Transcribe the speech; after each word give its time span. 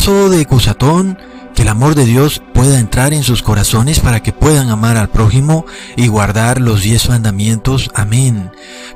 de 0.00 0.46
Cusatón. 0.46 1.18
Que 1.54 1.62
el 1.62 1.68
amor 1.68 1.94
de 1.94 2.06
Dios 2.06 2.42
pueda 2.54 2.80
entrar 2.80 3.12
en 3.12 3.22
sus 3.22 3.42
corazones 3.42 4.00
para 4.00 4.22
que 4.22 4.32
puedan 4.32 4.70
amar 4.70 4.96
al 4.96 5.10
prójimo 5.10 5.66
y 5.94 6.06
guardar 6.06 6.58
los 6.58 6.82
diez 6.82 7.10
mandamientos. 7.10 7.90
Amén. 7.94 8.50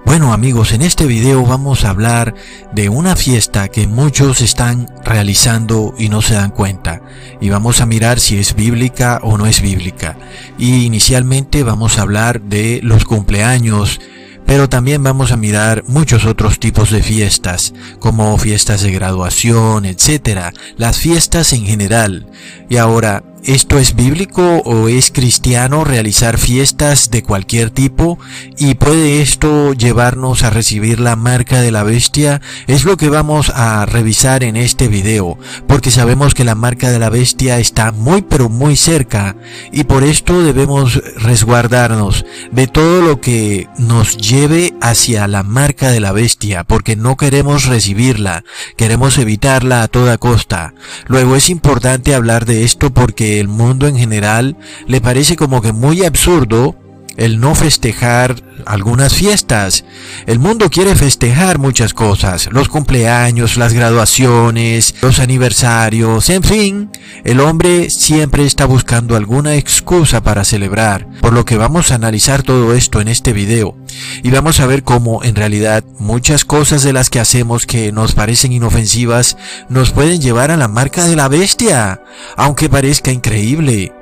Bueno 0.06 0.32
amigos, 0.32 0.72
en 0.72 0.80
este 0.80 1.04
video 1.04 1.44
vamos 1.44 1.84
a 1.84 1.90
hablar 1.90 2.34
de 2.72 2.88
una 2.88 3.16
fiesta 3.16 3.68
que 3.68 3.86
muchos 3.86 4.40
están 4.40 4.88
realizando 5.04 5.94
y 5.98 6.08
no 6.08 6.22
se 6.22 6.34
dan 6.34 6.52
cuenta. 6.52 7.02
Y 7.38 7.50
vamos 7.50 7.82
a 7.82 7.86
mirar 7.86 8.18
si 8.18 8.38
es 8.38 8.54
bíblica 8.54 9.20
o 9.22 9.36
no 9.36 9.46
es 9.46 9.60
bíblica. 9.60 10.16
Y 10.56 10.86
inicialmente 10.86 11.64
vamos 11.64 11.98
a 11.98 12.02
hablar 12.02 12.40
de 12.40 12.80
los 12.82 13.04
cumpleaños 13.04 14.00
pero 14.46 14.68
también 14.68 15.02
vamos 15.02 15.32
a 15.32 15.36
mirar 15.36 15.84
muchos 15.86 16.24
otros 16.26 16.58
tipos 16.58 16.90
de 16.90 17.02
fiestas, 17.02 17.74
como 17.98 18.36
fiestas 18.38 18.82
de 18.82 18.92
graduación, 18.92 19.84
etc. 19.84 20.54
Las 20.76 20.98
fiestas 20.98 21.52
en 21.52 21.64
general. 21.66 22.26
Y 22.68 22.76
ahora, 22.76 23.24
¿Esto 23.46 23.78
es 23.78 23.94
bíblico 23.94 24.62
o 24.64 24.88
es 24.88 25.10
cristiano 25.10 25.84
realizar 25.84 26.38
fiestas 26.38 27.10
de 27.10 27.22
cualquier 27.22 27.68
tipo? 27.68 28.18
¿Y 28.56 28.76
puede 28.76 29.20
esto 29.20 29.74
llevarnos 29.74 30.42
a 30.42 30.48
recibir 30.48 30.98
la 30.98 31.14
marca 31.14 31.60
de 31.60 31.70
la 31.70 31.82
bestia? 31.82 32.40
Es 32.66 32.84
lo 32.84 32.96
que 32.96 33.10
vamos 33.10 33.52
a 33.54 33.84
revisar 33.84 34.44
en 34.44 34.56
este 34.56 34.88
video, 34.88 35.38
porque 35.66 35.90
sabemos 35.90 36.32
que 36.32 36.44
la 36.44 36.54
marca 36.54 36.90
de 36.90 36.98
la 36.98 37.10
bestia 37.10 37.58
está 37.58 37.92
muy 37.92 38.22
pero 38.22 38.48
muy 38.48 38.76
cerca 38.76 39.36
y 39.70 39.84
por 39.84 40.04
esto 40.04 40.42
debemos 40.42 41.02
resguardarnos 41.16 42.24
de 42.50 42.66
todo 42.66 43.02
lo 43.02 43.20
que 43.20 43.68
nos 43.76 44.16
lleve 44.16 44.72
hacia 44.80 45.28
la 45.28 45.42
marca 45.42 45.90
de 45.90 46.00
la 46.00 46.12
bestia, 46.12 46.64
porque 46.64 46.96
no 46.96 47.18
queremos 47.18 47.66
recibirla, 47.66 48.42
queremos 48.78 49.18
evitarla 49.18 49.82
a 49.82 49.88
toda 49.88 50.16
costa. 50.16 50.72
Luego 51.08 51.36
es 51.36 51.50
importante 51.50 52.14
hablar 52.14 52.46
de 52.46 52.64
esto 52.64 52.90
porque 52.94 53.33
el 53.40 53.48
mundo 53.48 53.86
en 53.86 53.96
general 53.96 54.56
le 54.86 55.00
parece 55.00 55.36
como 55.36 55.62
que 55.62 55.72
muy 55.72 56.04
absurdo 56.04 56.76
el 57.16 57.40
no 57.40 57.54
festejar 57.54 58.42
algunas 58.66 59.14
fiestas. 59.14 59.84
El 60.26 60.38
mundo 60.38 60.70
quiere 60.70 60.94
festejar 60.94 61.58
muchas 61.58 61.94
cosas, 61.94 62.48
los 62.52 62.68
cumpleaños, 62.68 63.56
las 63.56 63.72
graduaciones, 63.72 64.94
los 65.02 65.18
aniversarios, 65.18 66.30
en 66.30 66.42
fin, 66.42 66.90
el 67.24 67.40
hombre 67.40 67.90
siempre 67.90 68.44
está 68.44 68.66
buscando 68.66 69.16
alguna 69.16 69.54
excusa 69.56 70.22
para 70.22 70.44
celebrar, 70.44 71.06
por 71.20 71.32
lo 71.32 71.44
que 71.44 71.56
vamos 71.56 71.90
a 71.90 71.96
analizar 71.96 72.42
todo 72.42 72.74
esto 72.74 73.00
en 73.00 73.08
este 73.08 73.32
video 73.32 73.76
y 74.22 74.30
vamos 74.30 74.60
a 74.60 74.66
ver 74.66 74.82
cómo 74.82 75.22
en 75.22 75.34
realidad 75.34 75.84
muchas 75.98 76.44
cosas 76.44 76.82
de 76.82 76.92
las 76.92 77.10
que 77.10 77.20
hacemos 77.20 77.66
que 77.66 77.92
nos 77.92 78.12
parecen 78.12 78.52
inofensivas 78.52 79.36
nos 79.68 79.90
pueden 79.90 80.20
llevar 80.20 80.50
a 80.50 80.56
la 80.56 80.68
marca 80.68 81.04
de 81.04 81.16
la 81.16 81.28
bestia, 81.28 82.02
aunque 82.36 82.68
parezca 82.68 83.12
increíble 83.12 83.92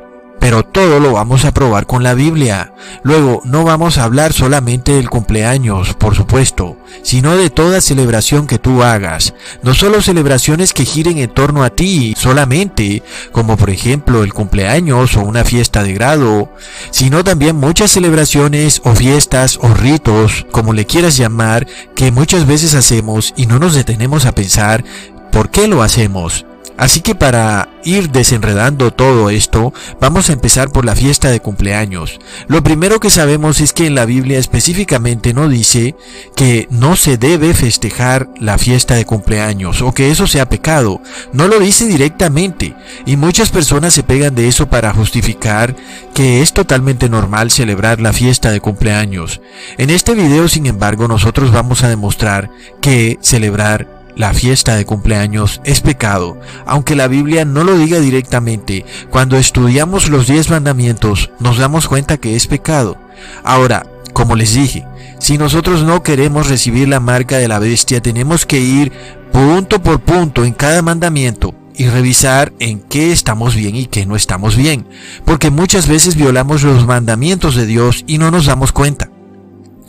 pero 0.43 0.65
todo 0.65 0.99
lo 0.99 1.13
vamos 1.13 1.45
a 1.45 1.55
probar 1.55 1.87
con 1.87 2.03
la 2.03 2.15
Biblia. 2.15 2.73
Luego, 3.05 3.43
no 3.45 3.63
vamos 3.63 3.97
a 3.97 4.03
hablar 4.03 4.33
solamente 4.33 4.91
del 4.91 5.09
cumpleaños, 5.09 5.95
por 5.95 6.17
supuesto, 6.17 6.77
sino 7.05 7.37
de 7.37 7.49
toda 7.49 7.81
celebración 7.81 8.49
que 8.49 8.59
tú 8.59 8.83
hagas. 8.83 9.35
No 9.63 9.73
solo 9.73 10.03
celebraciones 10.03 10.73
que 10.73 10.85
giren 10.85 11.19
en 11.19 11.31
torno 11.31 11.63
a 11.63 11.71
ti 11.71 12.15
solamente, 12.19 13.05
como 13.31 13.57
por 13.57 13.71
ejemplo 13.71 14.25
el 14.25 14.35
cumpleaños 14.35 15.17
o 15.17 15.21
una 15.21 15.45
fiesta 15.45 15.85
de 15.85 15.93
grado, 15.93 16.53
sino 16.91 17.23
también 17.23 17.55
muchas 17.55 17.93
celebraciones 17.93 18.83
o 18.83 18.97
fiestas 18.97 19.61
o 19.63 19.73
ritos, 19.73 20.45
como 20.51 20.73
le 20.73 20.87
quieras 20.87 21.17
llamar, 21.17 21.69
que 21.95 22.11
muchas 22.11 22.49
veces 22.49 22.75
hacemos 22.75 23.33
y 23.37 23.47
no 23.47 23.61
nos 23.61 23.77
detenemos 23.77 24.27
a 24.27 24.35
pensar 24.35 24.83
por 25.31 25.51
qué 25.51 25.69
lo 25.69 25.85
hacemos. 25.85 26.47
Así 26.77 27.01
que 27.01 27.15
para 27.15 27.69
ir 27.85 28.11
desenredando 28.11 28.93
todo 28.93 29.31
esto, 29.31 29.73
vamos 30.01 30.31
a 30.31 30.33
empezar 30.33 30.71
por 30.71 30.85
la 30.85 30.95
fiesta 30.95 31.31
de 31.31 31.41
cumpleaños. 31.41 32.19
Lo 32.49 32.63
primero 32.63 33.01
que 33.01 33.11
sabemos 33.11 33.61
es 33.61 33.73
que 33.73 33.87
en 33.87 33.95
la 33.95 34.05
Biblia 34.05 34.39
específicamente 34.39 35.35
no 35.35 35.49
dice 35.49 35.95
que 36.37 36.67
no 36.71 36.97
se 36.97 37.19
debe 37.19 37.55
festejar 37.55 38.29
la 38.39 38.59
fiesta 38.59 38.95
de 38.95 39.05
cumpleaños 39.05 39.83
o 39.83 39.93
que 39.93 40.11
eso 40.11 40.27
sea 40.27 40.49
pecado. 40.49 41.01
No 41.33 41.49
lo 41.49 41.59
dice 41.61 41.87
directamente 41.87 42.75
y 43.07 43.17
muchas 43.17 43.51
personas 43.51 43.95
se 43.95 44.03
pegan 44.03 44.35
de 44.35 44.49
eso 44.49 44.69
para 44.69 44.93
justificar 44.93 45.77
que 46.15 46.43
es 46.43 46.53
totalmente 46.53 47.09
normal 47.09 47.51
celebrar 47.51 48.01
la 48.01 48.13
fiesta 48.13 48.51
de 48.51 48.61
cumpleaños. 48.61 49.41
En 49.79 49.91
este 49.91 50.15
video, 50.15 50.49
sin 50.49 50.67
embargo, 50.67 51.09
nosotros 51.09 51.53
vamos 51.53 51.83
a 51.85 51.89
demostrar 51.89 52.51
que 52.81 53.19
celebrar 53.21 54.02
la 54.17 54.35
fiesta 54.35 54.77
de 54.77 54.85
cumpleaños 54.85 55.61
es 55.65 55.81
pecado, 55.81 56.39
aunque 56.67 56.97
la 56.97 57.09
Biblia 57.09 57.45
no 57.45 57.65
lo 57.65 57.79
diga 57.79 58.01
directamente. 58.01 58.85
Cuando 59.11 59.37
estudiamos 59.37 60.09
los 60.09 60.27
diez 60.27 60.51
mandamientos 60.51 61.31
nos 61.39 61.59
damos 61.59 61.89
cuenta 61.89 62.19
que 62.19 62.37
es 62.37 62.47
pecado. 62.47 62.97
Ahora, 63.45 63.87
como 64.13 64.37
les 64.37 64.55
dije, 64.55 64.87
si 65.19 65.39
nosotros 65.39 65.83
no 65.83 66.03
queremos 66.03 66.49
recibir 66.49 66.89
la 66.89 67.01
marca 67.01 67.39
de 67.39 67.49
la 67.49 67.59
bestia, 67.59 68.03
tenemos 68.03 68.45
que 68.45 68.61
ir 68.61 68.93
punto 69.33 69.83
por 69.83 70.01
punto 70.01 70.45
en 70.45 70.53
cada 70.53 70.83
mandamiento 70.83 71.55
y 71.75 71.87
revisar 71.87 72.53
en 72.59 72.81
qué 72.81 73.13
estamos 73.13 73.55
bien 73.55 73.75
y 73.75 73.87
qué 73.87 74.05
no 74.05 74.17
estamos 74.17 74.57
bien, 74.57 74.87
porque 75.25 75.51
muchas 75.51 75.89
veces 75.89 76.17
violamos 76.17 76.63
los 76.63 76.87
mandamientos 76.87 77.57
de 77.57 77.67
Dios 77.67 78.05
y 78.07 78.19
no 78.19 78.31
nos 78.31 78.47
damos 78.47 78.73
cuenta. 78.73 79.11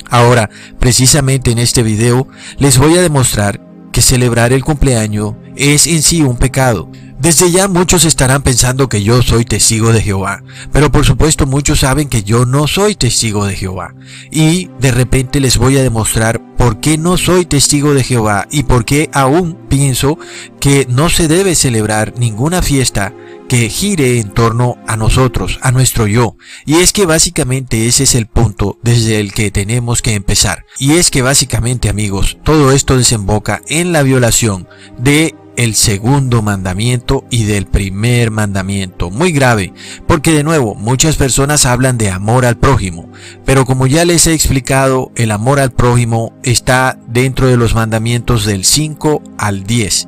Ahora, 0.09 0.49
precisamente 0.79 1.51
en 1.51 1.57
este 1.57 1.83
video, 1.83 2.27
les 2.57 2.77
voy 2.77 2.97
a 2.97 3.01
demostrar 3.01 3.72
que 3.93 4.01
celebrar 4.01 4.51
el 4.51 4.65
cumpleaños 4.65 5.35
es 5.55 5.87
en 5.87 6.01
sí 6.01 6.21
un 6.21 6.35
pecado. 6.35 6.89
Desde 7.23 7.51
ya 7.51 7.69
muchos 7.69 8.03
estarán 8.03 8.41
pensando 8.41 8.89
que 8.89 9.01
yo 9.01 9.21
soy 9.21 9.45
testigo 9.45 9.93
de 9.93 10.01
Jehová, 10.01 10.43
pero 10.73 10.91
por 10.91 11.05
supuesto 11.05 11.45
muchos 11.45 11.79
saben 11.79 12.09
que 12.09 12.23
yo 12.23 12.45
no 12.45 12.67
soy 12.67 12.95
testigo 12.95 13.45
de 13.45 13.55
Jehová. 13.55 13.95
Y 14.29 14.69
de 14.81 14.91
repente 14.91 15.39
les 15.39 15.55
voy 15.57 15.77
a 15.77 15.83
demostrar 15.83 16.41
por 16.57 16.81
qué 16.81 16.97
no 16.97 17.15
soy 17.15 17.45
testigo 17.45 17.93
de 17.93 18.03
Jehová 18.03 18.45
y 18.51 18.63
por 18.63 18.83
qué 18.83 19.09
aún 19.13 19.57
pienso 19.69 20.19
que 20.59 20.85
no 20.89 21.07
se 21.07 21.29
debe 21.29 21.55
celebrar 21.55 22.13
ninguna 22.17 22.61
fiesta 22.61 23.13
que 23.47 23.69
gire 23.69 24.19
en 24.19 24.33
torno 24.33 24.77
a 24.85 24.97
nosotros, 24.97 25.59
a 25.61 25.71
nuestro 25.71 26.07
yo. 26.07 26.35
Y 26.65 26.75
es 26.75 26.91
que 26.91 27.05
básicamente 27.05 27.87
ese 27.87 28.03
es 28.03 28.15
el 28.15 28.27
punto 28.27 28.79
desde 28.83 29.21
el 29.21 29.31
que 29.31 29.49
tenemos 29.49 30.01
que 30.01 30.15
empezar. 30.15 30.65
Y 30.77 30.95
es 30.95 31.09
que 31.09 31.21
básicamente 31.21 31.87
amigos, 31.87 32.37
todo 32.43 32.73
esto 32.73 32.97
desemboca 32.97 33.61
en 33.69 33.93
la 33.93 34.03
violación 34.03 34.67
de 34.97 35.35
el 35.57 35.75
segundo 35.75 36.41
mandamiento 36.41 37.25
y 37.29 37.43
del 37.45 37.65
primer 37.65 38.31
mandamiento. 38.31 39.09
Muy 39.09 39.31
grave, 39.31 39.73
porque 40.07 40.31
de 40.31 40.43
nuevo 40.43 40.75
muchas 40.75 41.15
personas 41.15 41.65
hablan 41.65 41.97
de 41.97 42.09
amor 42.09 42.45
al 42.45 42.57
prójimo, 42.57 43.09
pero 43.45 43.65
como 43.65 43.87
ya 43.87 44.05
les 44.05 44.27
he 44.27 44.33
explicado, 44.33 45.11
el 45.15 45.31
amor 45.31 45.59
al 45.59 45.71
prójimo 45.71 46.33
está 46.43 46.99
dentro 47.07 47.47
de 47.47 47.57
los 47.57 47.75
mandamientos 47.75 48.45
del 48.45 48.65
5 48.65 49.21
al 49.37 49.63
10 49.63 50.07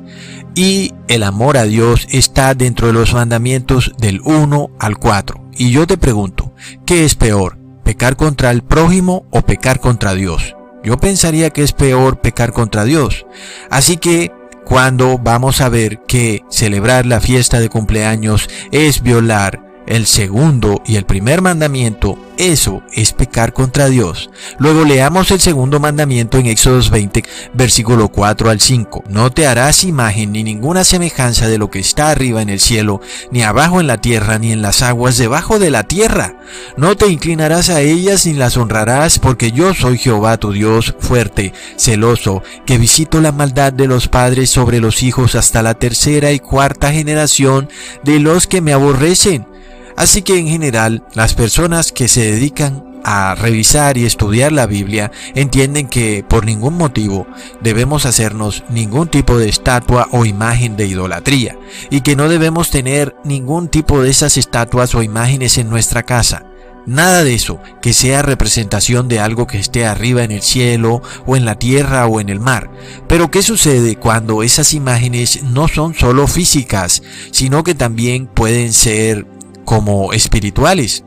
y 0.54 0.94
el 1.08 1.22
amor 1.22 1.58
a 1.58 1.64
Dios 1.64 2.08
está 2.10 2.54
dentro 2.54 2.86
de 2.86 2.94
los 2.94 3.12
mandamientos 3.12 3.92
del 3.98 4.20
1 4.24 4.70
al 4.78 4.98
4. 4.98 5.50
Y 5.58 5.70
yo 5.70 5.86
te 5.86 5.98
pregunto, 5.98 6.52
¿qué 6.86 7.04
es 7.04 7.14
peor? 7.14 7.58
¿Pecar 7.84 8.16
contra 8.16 8.50
el 8.50 8.62
prójimo 8.62 9.26
o 9.30 9.42
pecar 9.42 9.80
contra 9.80 10.14
Dios? 10.14 10.56
Yo 10.82 10.96
pensaría 10.98 11.50
que 11.50 11.62
es 11.62 11.72
peor 11.72 12.20
pecar 12.20 12.52
contra 12.52 12.84
Dios. 12.84 13.26
Así 13.70 13.96
que 13.96 14.32
cuando 14.66 15.16
vamos 15.16 15.60
a 15.60 15.68
ver 15.68 16.00
que 16.08 16.42
celebrar 16.50 17.06
la 17.06 17.20
fiesta 17.20 17.60
de 17.60 17.68
cumpleaños 17.68 18.50
es 18.72 19.00
violar 19.00 19.65
el 19.86 20.06
segundo 20.06 20.82
y 20.84 20.96
el 20.96 21.04
primer 21.04 21.42
mandamiento, 21.42 22.18
eso 22.38 22.82
es 22.92 23.12
pecar 23.12 23.52
contra 23.52 23.88
Dios. 23.88 24.30
Luego 24.58 24.84
leamos 24.84 25.30
el 25.30 25.40
segundo 25.40 25.80
mandamiento 25.80 26.38
en 26.38 26.46
Éxodos 26.46 26.90
20, 26.90 27.24
versículo 27.54 28.08
4 28.08 28.50
al 28.50 28.60
5. 28.60 29.04
No 29.08 29.30
te 29.30 29.46
harás 29.46 29.84
imagen 29.84 30.32
ni 30.32 30.42
ninguna 30.42 30.84
semejanza 30.84 31.48
de 31.48 31.58
lo 31.58 31.70
que 31.70 31.78
está 31.78 32.10
arriba 32.10 32.42
en 32.42 32.50
el 32.50 32.60
cielo, 32.60 33.00
ni 33.30 33.42
abajo 33.42 33.80
en 33.80 33.86
la 33.86 34.00
tierra, 34.00 34.38
ni 34.38 34.52
en 34.52 34.60
las 34.60 34.82
aguas 34.82 35.16
debajo 35.16 35.58
de 35.58 35.70
la 35.70 35.84
tierra. 35.84 36.36
No 36.76 36.96
te 36.96 37.08
inclinarás 37.08 37.70
a 37.70 37.80
ellas 37.80 38.26
ni 38.26 38.34
las 38.34 38.56
honrarás, 38.56 39.18
porque 39.18 39.52
yo 39.52 39.72
soy 39.72 39.98
Jehová 39.98 40.36
tu 40.36 40.52
Dios, 40.52 40.94
fuerte, 40.98 41.52
celoso, 41.76 42.42
que 42.66 42.78
visito 42.78 43.20
la 43.20 43.32
maldad 43.32 43.72
de 43.72 43.86
los 43.86 44.08
padres 44.08 44.50
sobre 44.50 44.80
los 44.80 45.02
hijos 45.02 45.34
hasta 45.34 45.62
la 45.62 45.74
tercera 45.74 46.32
y 46.32 46.40
cuarta 46.40 46.92
generación 46.92 47.68
de 48.04 48.20
los 48.20 48.46
que 48.46 48.60
me 48.60 48.72
aborrecen 48.72 49.46
Así 49.96 50.22
que 50.22 50.38
en 50.38 50.48
general, 50.48 51.04
las 51.14 51.34
personas 51.34 51.92
que 51.92 52.08
se 52.08 52.32
dedican 52.32 52.84
a 53.08 53.36
revisar 53.36 53.96
y 53.96 54.04
estudiar 54.04 54.50
la 54.50 54.66
Biblia 54.66 55.12
entienden 55.36 55.88
que 55.88 56.24
por 56.28 56.44
ningún 56.44 56.74
motivo 56.74 57.28
debemos 57.62 58.04
hacernos 58.04 58.64
ningún 58.68 59.08
tipo 59.08 59.38
de 59.38 59.48
estatua 59.48 60.08
o 60.10 60.24
imagen 60.24 60.76
de 60.76 60.86
idolatría 60.86 61.56
y 61.88 62.00
que 62.00 62.16
no 62.16 62.28
debemos 62.28 62.70
tener 62.70 63.14
ningún 63.22 63.68
tipo 63.68 64.02
de 64.02 64.10
esas 64.10 64.36
estatuas 64.36 64.96
o 64.96 65.04
imágenes 65.04 65.56
en 65.56 65.70
nuestra 65.70 66.02
casa. 66.02 66.46
Nada 66.84 67.24
de 67.24 67.34
eso, 67.34 67.60
que 67.82 67.92
sea 67.92 68.22
representación 68.22 69.08
de 69.08 69.18
algo 69.18 69.46
que 69.46 69.58
esté 69.58 69.86
arriba 69.86 70.22
en 70.22 70.30
el 70.30 70.42
cielo 70.42 71.02
o 71.26 71.36
en 71.36 71.44
la 71.44 71.58
tierra 71.58 72.06
o 72.06 72.20
en 72.20 72.28
el 72.28 72.38
mar. 72.38 72.70
Pero 73.08 73.30
¿qué 73.30 73.42
sucede 73.42 73.96
cuando 73.96 74.44
esas 74.44 74.72
imágenes 74.72 75.42
no 75.42 75.66
son 75.66 75.94
solo 75.94 76.28
físicas, 76.28 77.02
sino 77.32 77.64
que 77.64 77.74
también 77.74 78.26
pueden 78.26 78.72
ser 78.72 79.26
como 79.66 80.14
espirituales? 80.14 81.04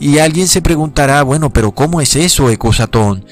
Y 0.00 0.18
alguien 0.18 0.48
se 0.48 0.62
preguntará, 0.62 1.22
bueno, 1.22 1.50
pero 1.50 1.72
¿cómo 1.72 2.00
es 2.00 2.16
eso, 2.16 2.48
Ecosatón? 2.48 3.26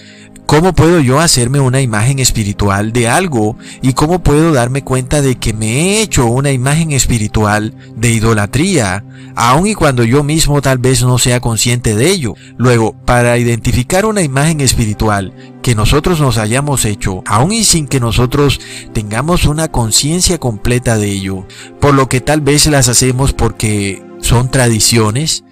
¿Cómo 0.46 0.74
puedo 0.74 1.00
yo 1.00 1.20
hacerme 1.20 1.58
una 1.58 1.80
imagen 1.80 2.18
espiritual 2.18 2.92
de 2.92 3.08
algo? 3.08 3.56
¿Y 3.80 3.94
cómo 3.94 4.22
puedo 4.22 4.52
darme 4.52 4.84
cuenta 4.84 5.22
de 5.22 5.36
que 5.36 5.54
me 5.54 5.66
he 5.66 6.02
hecho 6.02 6.26
una 6.26 6.52
imagen 6.52 6.92
espiritual 6.92 7.74
de 7.96 8.10
idolatría, 8.10 9.04
aun 9.36 9.66
y 9.66 9.74
cuando 9.74 10.04
yo 10.04 10.22
mismo 10.22 10.60
tal 10.60 10.76
vez 10.76 11.02
no 11.02 11.16
sea 11.16 11.40
consciente 11.40 11.94
de 11.94 12.10
ello? 12.10 12.34
Luego, 12.58 12.94
para 13.06 13.38
identificar 13.38 14.04
una 14.04 14.20
imagen 14.20 14.60
espiritual 14.60 15.32
que 15.62 15.74
nosotros 15.74 16.20
nos 16.20 16.36
hayamos 16.36 16.84
hecho, 16.84 17.22
aun 17.26 17.52
y 17.52 17.64
sin 17.64 17.88
que 17.88 17.98
nosotros 17.98 18.60
tengamos 18.92 19.46
una 19.46 19.68
conciencia 19.68 20.38
completa 20.38 20.98
de 20.98 21.10
ello, 21.10 21.46
por 21.80 21.94
lo 21.94 22.10
que 22.10 22.20
tal 22.20 22.42
vez 22.42 22.66
las 22.66 22.90
hacemos 22.90 23.32
porque 23.32 24.02
son 24.34 24.50
tradiciones, 24.50 25.44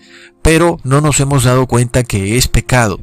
pero 0.42 0.76
no 0.82 1.00
nos 1.00 1.20
hemos 1.20 1.44
dado 1.44 1.68
cuenta 1.68 2.02
que 2.02 2.36
es 2.36 2.48
pecado. 2.48 2.98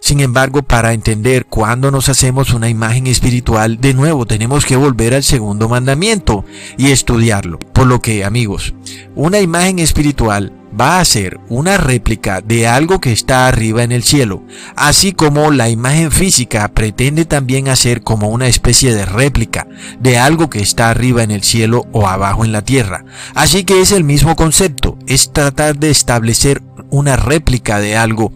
Sin 0.00 0.18
embargo, 0.18 0.62
para 0.62 0.92
entender 0.92 1.46
cuándo 1.46 1.92
nos 1.92 2.08
hacemos 2.08 2.52
una 2.52 2.68
imagen 2.68 3.06
espiritual, 3.06 3.80
de 3.80 3.94
nuevo 3.94 4.26
tenemos 4.26 4.66
que 4.66 4.74
volver 4.74 5.14
al 5.14 5.22
segundo 5.22 5.68
mandamiento 5.68 6.44
y 6.76 6.90
estudiarlo. 6.90 7.60
Por 7.60 7.86
lo 7.86 8.00
que, 8.00 8.24
amigos, 8.24 8.74
una 9.14 9.38
imagen 9.38 9.78
espiritual 9.78 10.52
va 10.78 11.00
a 11.00 11.04
ser 11.04 11.40
una 11.48 11.76
réplica 11.76 12.40
de 12.40 12.66
algo 12.66 13.00
que 13.00 13.12
está 13.12 13.46
arriba 13.46 13.82
en 13.82 13.92
el 13.92 14.02
cielo, 14.02 14.42
así 14.76 15.12
como 15.12 15.50
la 15.50 15.68
imagen 15.68 16.10
física 16.10 16.68
pretende 16.68 17.24
también 17.24 17.68
hacer 17.68 18.02
como 18.02 18.28
una 18.28 18.48
especie 18.48 18.94
de 18.94 19.06
réplica 19.06 19.66
de 20.00 20.18
algo 20.18 20.50
que 20.50 20.60
está 20.60 20.90
arriba 20.90 21.22
en 21.22 21.30
el 21.30 21.42
cielo 21.42 21.86
o 21.92 22.06
abajo 22.06 22.44
en 22.44 22.52
la 22.52 22.62
tierra. 22.62 23.04
Así 23.34 23.64
que 23.64 23.80
es 23.80 23.92
el 23.92 24.04
mismo 24.04 24.36
concepto, 24.36 24.98
es 25.06 25.32
tratar 25.32 25.78
de 25.78 25.90
establecer 25.90 26.62
una 26.90 27.16
réplica 27.16 27.78
de 27.78 27.96
algo 27.96 28.32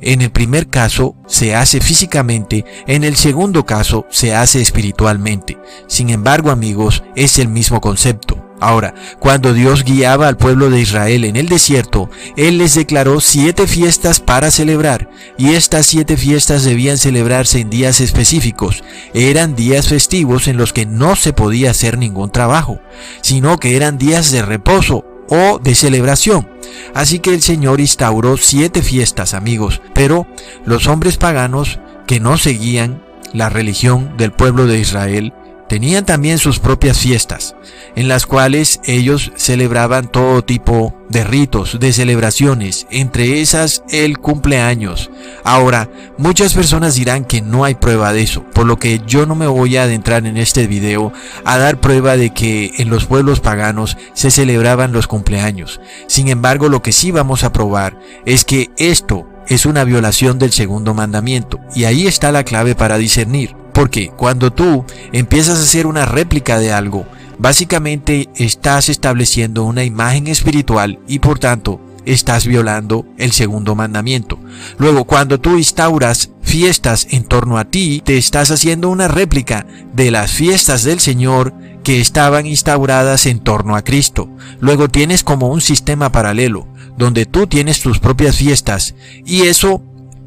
en 0.00 0.20
el 0.20 0.30
primer 0.30 0.68
caso 0.68 1.16
se 1.26 1.54
hace 1.54 1.80
físicamente, 1.80 2.64
en 2.86 3.04
el 3.04 3.16
segundo 3.16 3.64
caso 3.64 4.06
se 4.10 4.34
hace 4.34 4.60
espiritualmente. 4.60 5.56
Sin 5.86 6.10
embargo, 6.10 6.50
amigos, 6.50 7.02
es 7.16 7.38
el 7.38 7.48
mismo 7.48 7.80
concepto. 7.80 8.43
Ahora, 8.60 8.94
cuando 9.18 9.52
Dios 9.52 9.84
guiaba 9.84 10.28
al 10.28 10.36
pueblo 10.36 10.70
de 10.70 10.80
Israel 10.80 11.24
en 11.24 11.36
el 11.36 11.48
desierto, 11.48 12.08
Él 12.36 12.58
les 12.58 12.74
declaró 12.74 13.20
siete 13.20 13.66
fiestas 13.66 14.20
para 14.20 14.50
celebrar, 14.50 15.10
y 15.36 15.54
estas 15.54 15.86
siete 15.86 16.16
fiestas 16.16 16.64
debían 16.64 16.96
celebrarse 16.96 17.60
en 17.60 17.68
días 17.68 18.00
específicos. 18.00 18.84
Eran 19.12 19.56
días 19.56 19.88
festivos 19.88 20.48
en 20.48 20.56
los 20.56 20.72
que 20.72 20.86
no 20.86 21.16
se 21.16 21.32
podía 21.32 21.72
hacer 21.72 21.98
ningún 21.98 22.30
trabajo, 22.30 22.80
sino 23.20 23.58
que 23.58 23.76
eran 23.76 23.98
días 23.98 24.30
de 24.30 24.42
reposo 24.42 25.04
o 25.28 25.58
de 25.58 25.74
celebración. 25.74 26.48
Así 26.94 27.18
que 27.18 27.34
el 27.34 27.42
Señor 27.42 27.80
instauró 27.80 28.36
siete 28.36 28.82
fiestas, 28.82 29.34
amigos, 29.34 29.82
pero 29.94 30.26
los 30.64 30.86
hombres 30.86 31.16
paganos 31.16 31.80
que 32.06 32.20
no 32.20 32.38
seguían 32.38 33.02
la 33.32 33.48
religión 33.48 34.16
del 34.16 34.32
pueblo 34.32 34.66
de 34.66 34.78
Israel 34.78 35.32
Tenían 35.68 36.04
también 36.04 36.38
sus 36.38 36.58
propias 36.58 36.98
fiestas, 36.98 37.56
en 37.96 38.06
las 38.06 38.26
cuales 38.26 38.80
ellos 38.84 39.32
celebraban 39.36 40.10
todo 40.10 40.44
tipo 40.44 40.94
de 41.08 41.24
ritos, 41.24 41.78
de 41.80 41.92
celebraciones, 41.92 42.86
entre 42.90 43.40
esas 43.40 43.82
el 43.88 44.18
cumpleaños. 44.18 45.10
Ahora, 45.42 45.90
muchas 46.18 46.54
personas 46.54 46.96
dirán 46.96 47.24
que 47.24 47.40
no 47.40 47.64
hay 47.64 47.74
prueba 47.74 48.12
de 48.12 48.22
eso, 48.22 48.44
por 48.52 48.66
lo 48.66 48.78
que 48.78 49.00
yo 49.06 49.24
no 49.24 49.34
me 49.34 49.46
voy 49.46 49.76
a 49.76 49.84
adentrar 49.84 50.26
en 50.26 50.36
este 50.36 50.66
video 50.66 51.12
a 51.44 51.56
dar 51.56 51.80
prueba 51.80 52.16
de 52.16 52.30
que 52.30 52.72
en 52.78 52.90
los 52.90 53.06
pueblos 53.06 53.40
paganos 53.40 53.96
se 54.12 54.30
celebraban 54.30 54.92
los 54.92 55.06
cumpleaños. 55.06 55.80
Sin 56.06 56.28
embargo, 56.28 56.68
lo 56.68 56.82
que 56.82 56.92
sí 56.92 57.10
vamos 57.10 57.42
a 57.42 57.52
probar 57.52 57.98
es 58.26 58.44
que 58.44 58.70
esto 58.76 59.26
es 59.48 59.66
una 59.66 59.84
violación 59.84 60.38
del 60.38 60.52
segundo 60.52 60.94
mandamiento, 60.94 61.58
y 61.74 61.84
ahí 61.84 62.06
está 62.06 62.32
la 62.32 62.44
clave 62.44 62.74
para 62.74 62.98
discernir. 62.98 63.63
Porque 63.74 64.10
cuando 64.16 64.52
tú 64.52 64.84
empiezas 65.12 65.58
a 65.58 65.62
hacer 65.62 65.86
una 65.86 66.06
réplica 66.06 66.58
de 66.58 66.72
algo, 66.72 67.06
básicamente 67.38 68.30
estás 68.36 68.88
estableciendo 68.88 69.64
una 69.64 69.84
imagen 69.84 70.28
espiritual 70.28 71.00
y 71.06 71.18
por 71.18 71.38
tanto 71.38 71.80
estás 72.06 72.46
violando 72.46 73.06
el 73.18 73.32
segundo 73.32 73.74
mandamiento. 73.74 74.38
Luego, 74.78 75.04
cuando 75.04 75.40
tú 75.40 75.56
instauras 75.56 76.30
fiestas 76.42 77.08
en 77.10 77.24
torno 77.24 77.58
a 77.58 77.64
ti, 77.64 78.02
te 78.04 78.16
estás 78.16 78.50
haciendo 78.50 78.90
una 78.90 79.08
réplica 79.08 79.66
de 79.92 80.10
las 80.10 80.30
fiestas 80.30 80.84
del 80.84 81.00
Señor 81.00 81.54
que 81.82 82.00
estaban 82.00 82.46
instauradas 82.46 83.26
en 83.26 83.40
torno 83.40 83.76
a 83.76 83.82
Cristo. 83.82 84.28
Luego 84.60 84.88
tienes 84.88 85.24
como 85.24 85.48
un 85.48 85.60
sistema 85.60 86.12
paralelo, 86.12 86.68
donde 86.96 87.26
tú 87.26 87.46
tienes 87.46 87.80
tus 87.80 87.98
propias 87.98 88.36
fiestas 88.36 88.94
y 89.24 89.42
eso 89.42 89.82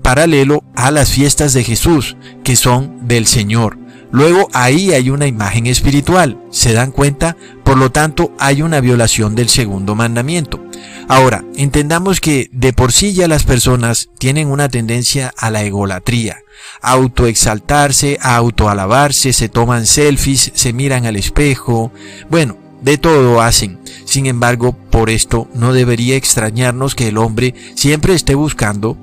paralelo 0.07 0.63
a 0.73 0.89
las 0.89 1.11
fiestas 1.11 1.51
de 1.51 1.65
Jesús, 1.65 2.15
que 2.45 2.55
son 2.55 3.09
del 3.09 3.27
Señor. 3.27 3.77
Luego 4.09 4.47
ahí 4.53 4.93
hay 4.93 5.09
una 5.09 5.27
imagen 5.27 5.67
espiritual, 5.67 6.39
¿se 6.49 6.71
dan 6.71 6.93
cuenta? 6.93 7.35
Por 7.65 7.75
lo 7.77 7.91
tanto 7.91 8.31
hay 8.39 8.61
una 8.61 8.79
violación 8.79 9.35
del 9.35 9.49
segundo 9.49 9.95
mandamiento. 9.95 10.63
Ahora, 11.09 11.43
entendamos 11.57 12.21
que 12.21 12.49
de 12.53 12.71
por 12.71 12.93
sí 12.93 13.11
ya 13.11 13.27
las 13.27 13.43
personas 13.43 14.07
tienen 14.17 14.47
una 14.47 14.69
tendencia 14.69 15.33
a 15.35 15.51
la 15.51 15.63
egolatría, 15.65 16.37
a 16.81 16.91
autoexaltarse, 16.91 18.17
a 18.21 18.37
autoalabarse, 18.37 19.33
se 19.33 19.49
toman 19.49 19.85
selfies, 19.85 20.53
se 20.55 20.71
miran 20.71 21.05
al 21.05 21.17
espejo, 21.17 21.91
bueno, 22.29 22.55
de 22.81 22.97
todo 22.97 23.41
hacen. 23.41 23.77
Sin 24.05 24.25
embargo, 24.25 24.71
por 24.71 25.09
esto 25.09 25.49
no 25.53 25.73
debería 25.73 26.15
extrañarnos 26.15 26.95
que 26.95 27.09
el 27.09 27.17
hombre 27.17 27.53
siempre 27.75 28.13
esté 28.13 28.35
buscando 28.35 28.97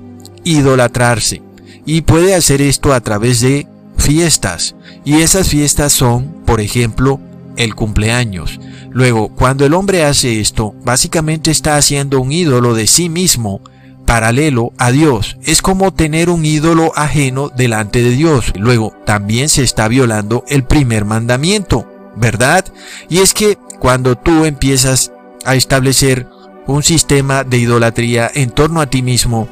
idolatrarse. 0.45 1.41
Y 1.85 2.01
puede 2.01 2.33
hacer 2.33 2.61
esto 2.61 2.93
a 2.93 3.01
través 3.01 3.41
de 3.41 3.67
fiestas. 3.97 4.75
Y 5.03 5.15
esas 5.15 5.49
fiestas 5.49 5.91
son, 5.91 6.43
por 6.45 6.61
ejemplo, 6.61 7.19
el 7.57 7.75
cumpleaños. 7.75 8.59
Luego, 8.91 9.29
cuando 9.29 9.65
el 9.65 9.73
hombre 9.73 10.05
hace 10.05 10.39
esto, 10.39 10.73
básicamente 10.85 11.51
está 11.51 11.75
haciendo 11.75 12.21
un 12.21 12.31
ídolo 12.31 12.73
de 12.73 12.87
sí 12.87 13.09
mismo 13.09 13.61
paralelo 14.05 14.71
a 14.77 14.91
Dios. 14.91 15.37
Es 15.43 15.61
como 15.61 15.93
tener 15.93 16.29
un 16.29 16.45
ídolo 16.45 16.93
ajeno 16.95 17.49
delante 17.49 18.01
de 18.01 18.11
Dios. 18.11 18.53
Luego, 18.57 18.93
también 19.05 19.49
se 19.49 19.63
está 19.63 19.87
violando 19.87 20.45
el 20.47 20.63
primer 20.63 21.05
mandamiento, 21.05 21.87
¿verdad? 22.15 22.65
Y 23.09 23.17
es 23.17 23.33
que 23.33 23.57
cuando 23.79 24.15
tú 24.15 24.45
empiezas 24.45 25.11
a 25.43 25.55
establecer 25.55 26.27
un 26.67 26.81
sistema 26.81 27.43
de 27.43 27.57
idolatría 27.57 28.31
en 28.33 28.49
torno 28.49 28.81
a 28.81 28.87
ti 28.87 29.01
mismo, 29.01 29.47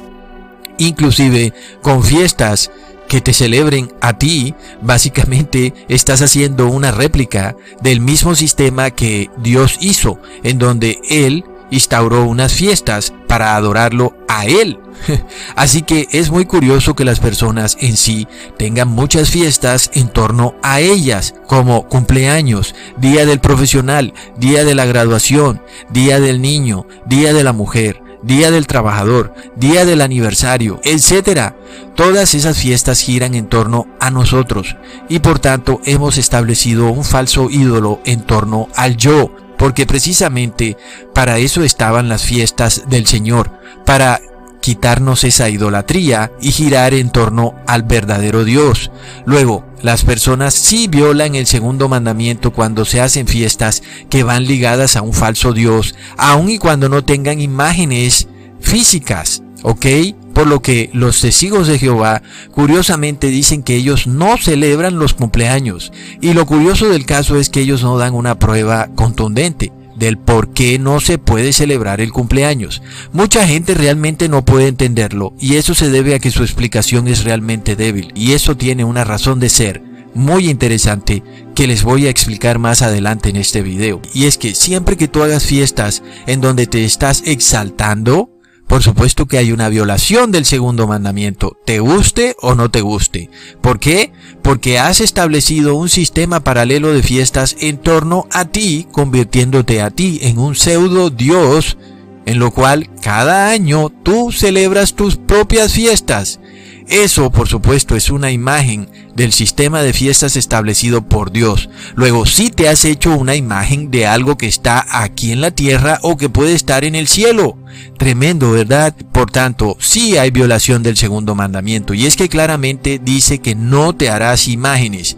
inclusive 0.78 1.52
con 1.82 2.02
fiestas 2.02 2.70
que 3.08 3.20
te 3.20 3.32
celebren 3.32 3.92
a 4.00 4.18
ti, 4.18 4.54
básicamente 4.80 5.74
estás 5.88 6.22
haciendo 6.22 6.68
una 6.68 6.90
réplica 6.90 7.56
del 7.82 8.00
mismo 8.00 8.34
sistema 8.34 8.90
que 8.90 9.30
Dios 9.36 9.76
hizo, 9.80 10.18
en 10.42 10.58
donde 10.58 10.98
Él 11.08 11.44
instauró 11.70 12.24
unas 12.24 12.52
fiestas 12.52 13.12
para 13.28 13.56
adorarlo 13.56 14.16
a 14.28 14.46
Él. 14.46 14.78
Así 15.56 15.82
que 15.82 16.08
es 16.12 16.30
muy 16.30 16.44
curioso 16.44 16.94
que 16.94 17.04
las 17.04 17.20
personas 17.20 17.76
en 17.80 17.96
sí 17.96 18.26
tengan 18.56 18.88
muchas 18.88 19.30
fiestas 19.30 19.90
en 19.94 20.08
torno 20.08 20.54
a 20.62 20.80
ellas, 20.80 21.34
como 21.46 21.88
cumpleaños, 21.88 22.74
día 22.96 23.26
del 23.26 23.40
profesional, 23.40 24.14
día 24.38 24.64
de 24.64 24.74
la 24.74 24.86
graduación, 24.86 25.62
día 25.90 26.20
del 26.20 26.40
niño, 26.40 26.86
día 27.06 27.32
de 27.32 27.44
la 27.44 27.52
mujer, 27.52 28.03
Día 28.24 28.50
del 28.50 28.66
Trabajador, 28.66 29.34
Día 29.56 29.84
del 29.84 30.00
Aniversario, 30.00 30.80
etc. 30.82 31.52
Todas 31.94 32.34
esas 32.34 32.58
fiestas 32.58 33.00
giran 33.00 33.34
en 33.34 33.46
torno 33.46 33.86
a 34.00 34.10
nosotros 34.10 34.76
y 35.08 35.18
por 35.18 35.38
tanto 35.38 35.80
hemos 35.84 36.18
establecido 36.18 36.90
un 36.90 37.04
falso 37.04 37.50
ídolo 37.50 38.00
en 38.04 38.22
torno 38.22 38.68
al 38.74 38.96
yo, 38.96 39.30
porque 39.58 39.86
precisamente 39.86 40.76
para 41.14 41.38
eso 41.38 41.62
estaban 41.62 42.08
las 42.08 42.24
fiestas 42.24 42.84
del 42.88 43.06
Señor, 43.06 43.50
para 43.84 44.20
quitarnos 44.64 45.24
esa 45.24 45.50
idolatría 45.50 46.32
y 46.40 46.50
girar 46.50 46.94
en 46.94 47.10
torno 47.10 47.54
al 47.66 47.82
verdadero 47.82 48.44
Dios. 48.44 48.90
Luego, 49.26 49.62
las 49.82 50.04
personas 50.04 50.54
sí 50.54 50.88
violan 50.88 51.34
el 51.34 51.44
segundo 51.44 51.90
mandamiento 51.90 52.50
cuando 52.50 52.86
se 52.86 53.02
hacen 53.02 53.26
fiestas 53.26 53.82
que 54.08 54.22
van 54.22 54.46
ligadas 54.46 54.96
a 54.96 55.02
un 55.02 55.12
falso 55.12 55.52
Dios, 55.52 55.94
aun 56.16 56.48
y 56.48 56.56
cuando 56.56 56.88
no 56.88 57.04
tengan 57.04 57.42
imágenes 57.42 58.26
físicas, 58.58 59.42
¿ok? 59.64 59.84
Por 60.32 60.46
lo 60.46 60.62
que 60.62 60.88
los 60.94 61.20
testigos 61.20 61.66
de 61.66 61.78
Jehová 61.78 62.22
curiosamente 62.50 63.26
dicen 63.26 63.62
que 63.62 63.76
ellos 63.76 64.06
no 64.06 64.38
celebran 64.38 64.98
los 64.98 65.12
cumpleaños. 65.12 65.92
Y 66.22 66.32
lo 66.32 66.46
curioso 66.46 66.88
del 66.88 67.04
caso 67.04 67.36
es 67.36 67.50
que 67.50 67.60
ellos 67.60 67.82
no 67.82 67.98
dan 67.98 68.14
una 68.14 68.38
prueba 68.38 68.88
contundente. 68.94 69.72
Del 69.96 70.18
por 70.18 70.52
qué 70.52 70.78
no 70.78 71.00
se 71.00 71.18
puede 71.18 71.52
celebrar 71.52 72.00
el 72.00 72.12
cumpleaños. 72.12 72.82
Mucha 73.12 73.46
gente 73.46 73.74
realmente 73.74 74.28
no 74.28 74.44
puede 74.44 74.68
entenderlo 74.68 75.34
y 75.40 75.56
eso 75.56 75.74
se 75.74 75.90
debe 75.90 76.14
a 76.14 76.18
que 76.18 76.30
su 76.30 76.42
explicación 76.42 77.08
es 77.08 77.24
realmente 77.24 77.76
débil 77.76 78.12
y 78.14 78.32
eso 78.32 78.56
tiene 78.56 78.84
una 78.84 79.04
razón 79.04 79.40
de 79.40 79.48
ser 79.48 79.82
muy 80.14 80.48
interesante 80.48 81.22
que 81.54 81.66
les 81.66 81.82
voy 81.82 82.06
a 82.06 82.10
explicar 82.10 82.58
más 82.58 82.82
adelante 82.82 83.28
en 83.28 83.36
este 83.36 83.62
video. 83.62 84.00
Y 84.14 84.24
es 84.26 84.38
que 84.38 84.54
siempre 84.54 84.96
que 84.96 85.08
tú 85.08 85.22
hagas 85.22 85.44
fiestas 85.44 86.02
en 86.26 86.40
donde 86.40 86.66
te 86.66 86.84
estás 86.84 87.22
exaltando, 87.26 88.30
por 88.66 88.82
supuesto 88.82 89.26
que 89.26 89.38
hay 89.38 89.52
una 89.52 89.68
violación 89.68 90.32
del 90.32 90.44
segundo 90.44 90.86
mandamiento, 90.86 91.56
te 91.66 91.80
guste 91.80 92.34
o 92.40 92.54
no 92.54 92.70
te 92.70 92.80
guste. 92.80 93.30
¿Por 93.60 93.78
qué? 93.78 94.12
Porque 94.44 94.78
has 94.78 95.00
establecido 95.00 95.74
un 95.74 95.88
sistema 95.88 96.40
paralelo 96.40 96.92
de 96.92 97.02
fiestas 97.02 97.56
en 97.60 97.78
torno 97.78 98.26
a 98.30 98.44
ti, 98.44 98.86
convirtiéndote 98.92 99.80
a 99.80 99.90
ti 99.90 100.18
en 100.20 100.38
un 100.38 100.54
pseudo 100.54 101.08
Dios, 101.08 101.78
en 102.26 102.38
lo 102.38 102.50
cual 102.50 102.90
cada 103.00 103.48
año 103.48 103.88
tú 103.88 104.32
celebras 104.32 104.92
tus 104.92 105.16
propias 105.16 105.72
fiestas. 105.72 106.40
Eso, 106.88 107.30
por 107.30 107.48
supuesto, 107.48 107.96
es 107.96 108.10
una 108.10 108.30
imagen 108.30 108.88
del 109.14 109.32
sistema 109.32 109.82
de 109.82 109.92
fiestas 109.92 110.36
establecido 110.36 111.02
por 111.02 111.32
Dios. 111.32 111.70
Luego, 111.94 112.26
si 112.26 112.50
te 112.50 112.68
has 112.68 112.84
hecho 112.84 113.16
una 113.16 113.36
imagen 113.36 113.90
de 113.90 114.06
algo 114.06 114.36
que 114.36 114.46
está 114.46 114.84
aquí 114.90 115.32
en 115.32 115.40
la 115.40 115.50
tierra 115.50 115.98
o 116.02 116.16
que 116.16 116.28
puede 116.28 116.52
estar 116.52 116.84
en 116.84 116.94
el 116.94 117.08
cielo. 117.08 117.56
Tremendo, 117.98 118.52
¿verdad? 118.52 118.94
Por 119.12 119.30
tanto, 119.30 119.76
sí 119.80 120.16
hay 120.16 120.30
violación 120.30 120.82
del 120.82 120.96
segundo 120.96 121.34
mandamiento. 121.34 121.94
Y 121.94 122.06
es 122.06 122.16
que 122.16 122.28
claramente 122.28 123.00
dice 123.02 123.40
que 123.40 123.54
no 123.54 123.96
te 123.96 124.10
harás 124.10 124.46
imágenes. 124.46 125.16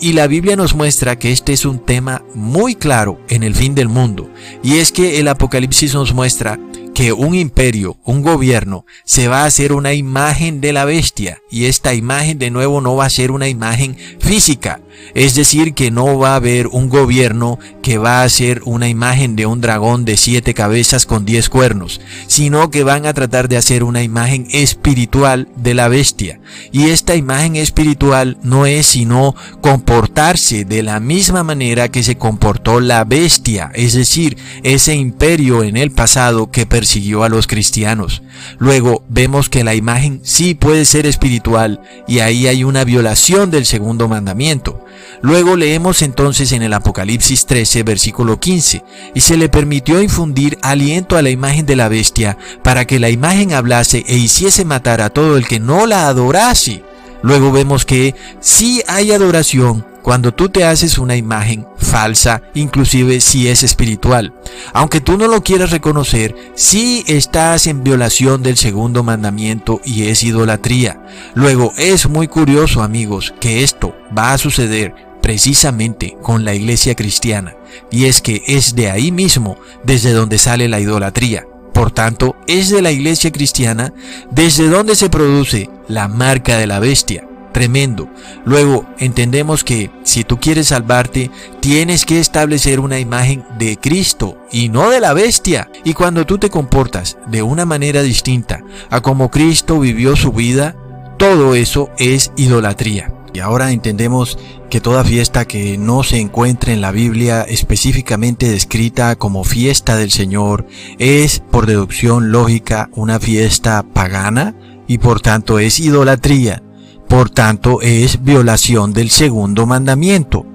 Y 0.00 0.12
la 0.12 0.26
Biblia 0.26 0.56
nos 0.56 0.74
muestra 0.74 1.18
que 1.18 1.32
este 1.32 1.52
es 1.52 1.64
un 1.64 1.80
tema 1.80 2.22
muy 2.34 2.76
claro 2.76 3.20
en 3.28 3.42
el 3.42 3.54
fin 3.54 3.74
del 3.74 3.88
mundo. 3.88 4.30
Y 4.62 4.78
es 4.78 4.92
que 4.92 5.18
el 5.18 5.28
Apocalipsis 5.28 5.94
nos 5.94 6.14
muestra 6.14 6.58
que 6.98 7.12
un 7.12 7.36
imperio, 7.36 7.96
un 8.02 8.22
gobierno, 8.22 8.84
se 9.04 9.28
va 9.28 9.42
a 9.42 9.44
hacer 9.44 9.72
una 9.72 9.94
imagen 9.94 10.60
de 10.60 10.72
la 10.72 10.84
bestia 10.84 11.38
y 11.48 11.66
esta 11.66 11.94
imagen 11.94 12.40
de 12.40 12.50
nuevo 12.50 12.80
no 12.80 12.96
va 12.96 13.04
a 13.04 13.10
ser 13.10 13.30
una 13.30 13.46
imagen 13.46 13.96
física. 14.18 14.80
Es 15.14 15.34
decir, 15.34 15.74
que 15.74 15.90
no 15.90 16.18
va 16.18 16.32
a 16.32 16.36
haber 16.36 16.66
un 16.66 16.88
gobierno 16.88 17.58
que 17.82 17.98
va 17.98 18.22
a 18.22 18.28
ser 18.28 18.62
una 18.64 18.88
imagen 18.88 19.36
de 19.36 19.46
un 19.46 19.60
dragón 19.60 20.04
de 20.04 20.16
siete 20.16 20.54
cabezas 20.54 21.06
con 21.06 21.24
diez 21.24 21.48
cuernos, 21.48 22.00
sino 22.26 22.70
que 22.70 22.84
van 22.84 23.06
a 23.06 23.14
tratar 23.14 23.48
de 23.48 23.56
hacer 23.56 23.84
una 23.84 24.02
imagen 24.02 24.46
espiritual 24.50 25.48
de 25.56 25.74
la 25.74 25.88
bestia. 25.88 26.40
Y 26.72 26.90
esta 26.90 27.14
imagen 27.14 27.56
espiritual 27.56 28.38
no 28.42 28.66
es 28.66 28.86
sino 28.86 29.34
comportarse 29.60 30.64
de 30.64 30.82
la 30.82 31.00
misma 31.00 31.42
manera 31.42 31.88
que 31.88 32.02
se 32.02 32.18
comportó 32.18 32.80
la 32.80 33.04
bestia, 33.04 33.70
es 33.74 33.94
decir, 33.94 34.36
ese 34.62 34.94
imperio 34.94 35.62
en 35.62 35.76
el 35.76 35.90
pasado 35.90 36.50
que 36.50 36.66
siguió 36.88 37.22
a 37.22 37.28
los 37.28 37.46
cristianos. 37.46 38.22
Luego 38.58 39.04
vemos 39.08 39.48
que 39.48 39.62
la 39.62 39.74
imagen 39.74 40.20
sí 40.24 40.54
puede 40.54 40.84
ser 40.84 41.06
espiritual 41.06 41.80
y 42.08 42.18
ahí 42.18 42.46
hay 42.48 42.64
una 42.64 42.84
violación 42.84 43.50
del 43.50 43.66
segundo 43.66 44.08
mandamiento. 44.08 44.84
Luego 45.22 45.56
leemos 45.56 46.02
entonces 46.02 46.52
en 46.52 46.62
el 46.62 46.72
Apocalipsis 46.72 47.46
13, 47.46 47.82
versículo 47.82 48.40
15, 48.40 48.82
y 49.14 49.20
se 49.20 49.36
le 49.36 49.48
permitió 49.48 50.02
infundir 50.02 50.58
aliento 50.62 51.16
a 51.16 51.22
la 51.22 51.30
imagen 51.30 51.66
de 51.66 51.76
la 51.76 51.88
bestia 51.88 52.36
para 52.62 52.86
que 52.86 52.98
la 52.98 53.10
imagen 53.10 53.52
hablase 53.52 54.04
e 54.06 54.16
hiciese 54.16 54.64
matar 54.64 55.00
a 55.00 55.10
todo 55.10 55.36
el 55.36 55.46
que 55.46 55.60
no 55.60 55.86
la 55.86 56.08
adorase. 56.08 56.82
Luego 57.22 57.50
vemos 57.50 57.84
que 57.84 58.14
sí 58.40 58.82
hay 58.86 59.10
adoración 59.12 59.84
cuando 60.08 60.32
tú 60.32 60.48
te 60.48 60.64
haces 60.64 60.96
una 60.96 61.16
imagen 61.16 61.66
falsa, 61.76 62.40
inclusive 62.54 63.20
si 63.20 63.46
es 63.48 63.62
espiritual. 63.62 64.32
Aunque 64.72 65.02
tú 65.02 65.18
no 65.18 65.28
lo 65.28 65.42
quieras 65.42 65.70
reconocer, 65.70 66.34
sí 66.54 67.04
estás 67.06 67.66
en 67.66 67.84
violación 67.84 68.42
del 68.42 68.56
segundo 68.56 69.04
mandamiento 69.04 69.82
y 69.84 70.04
es 70.04 70.24
idolatría. 70.24 70.98
Luego, 71.34 71.74
es 71.76 72.08
muy 72.08 72.26
curioso 72.26 72.82
amigos 72.82 73.34
que 73.38 73.62
esto 73.62 73.94
va 74.16 74.32
a 74.32 74.38
suceder 74.38 74.94
precisamente 75.20 76.16
con 76.22 76.42
la 76.42 76.54
iglesia 76.54 76.94
cristiana. 76.94 77.54
Y 77.90 78.06
es 78.06 78.22
que 78.22 78.42
es 78.46 78.74
de 78.74 78.90
ahí 78.90 79.12
mismo 79.12 79.58
desde 79.84 80.12
donde 80.12 80.38
sale 80.38 80.70
la 80.70 80.80
idolatría. 80.80 81.46
Por 81.74 81.90
tanto, 81.90 82.34
es 82.46 82.70
de 82.70 82.80
la 82.80 82.92
iglesia 82.92 83.30
cristiana 83.30 83.92
desde 84.30 84.70
donde 84.70 84.96
se 84.96 85.10
produce 85.10 85.68
la 85.86 86.08
marca 86.08 86.56
de 86.56 86.66
la 86.66 86.78
bestia 86.78 87.28
tremendo. 87.52 88.08
Luego 88.44 88.86
entendemos 88.98 89.64
que 89.64 89.90
si 90.04 90.24
tú 90.24 90.38
quieres 90.38 90.68
salvarte, 90.68 91.30
tienes 91.60 92.04
que 92.04 92.20
establecer 92.20 92.80
una 92.80 92.98
imagen 92.98 93.44
de 93.58 93.76
Cristo 93.76 94.38
y 94.50 94.68
no 94.68 94.90
de 94.90 95.00
la 95.00 95.12
bestia. 95.12 95.70
Y 95.84 95.94
cuando 95.94 96.26
tú 96.26 96.38
te 96.38 96.50
comportas 96.50 97.18
de 97.28 97.42
una 97.42 97.64
manera 97.64 98.02
distinta 98.02 98.62
a 98.90 99.00
como 99.00 99.30
Cristo 99.30 99.80
vivió 99.80 100.16
su 100.16 100.32
vida, 100.32 100.76
todo 101.18 101.54
eso 101.54 101.90
es 101.98 102.32
idolatría. 102.36 103.12
Y 103.34 103.40
ahora 103.40 103.72
entendemos 103.72 104.38
que 104.70 104.80
toda 104.80 105.04
fiesta 105.04 105.44
que 105.44 105.78
no 105.78 106.02
se 106.02 106.18
encuentre 106.18 106.72
en 106.72 106.80
la 106.80 106.92
Biblia 106.92 107.42
específicamente 107.42 108.48
descrita 108.48 109.16
como 109.16 109.44
fiesta 109.44 109.96
del 109.96 110.10
Señor 110.10 110.66
es 110.98 111.40
por 111.40 111.66
deducción 111.66 112.32
lógica 112.32 112.88
una 112.94 113.20
fiesta 113.20 113.82
pagana 113.82 114.54
y 114.86 114.98
por 114.98 115.20
tanto 115.20 115.58
es 115.58 115.78
idolatría. 115.80 116.62
Por 117.08 117.30
tanto, 117.30 117.80
es 117.80 118.22
violación 118.22 118.92
del 118.92 119.10
segundo 119.10 119.66
mandamiento. 119.66 120.46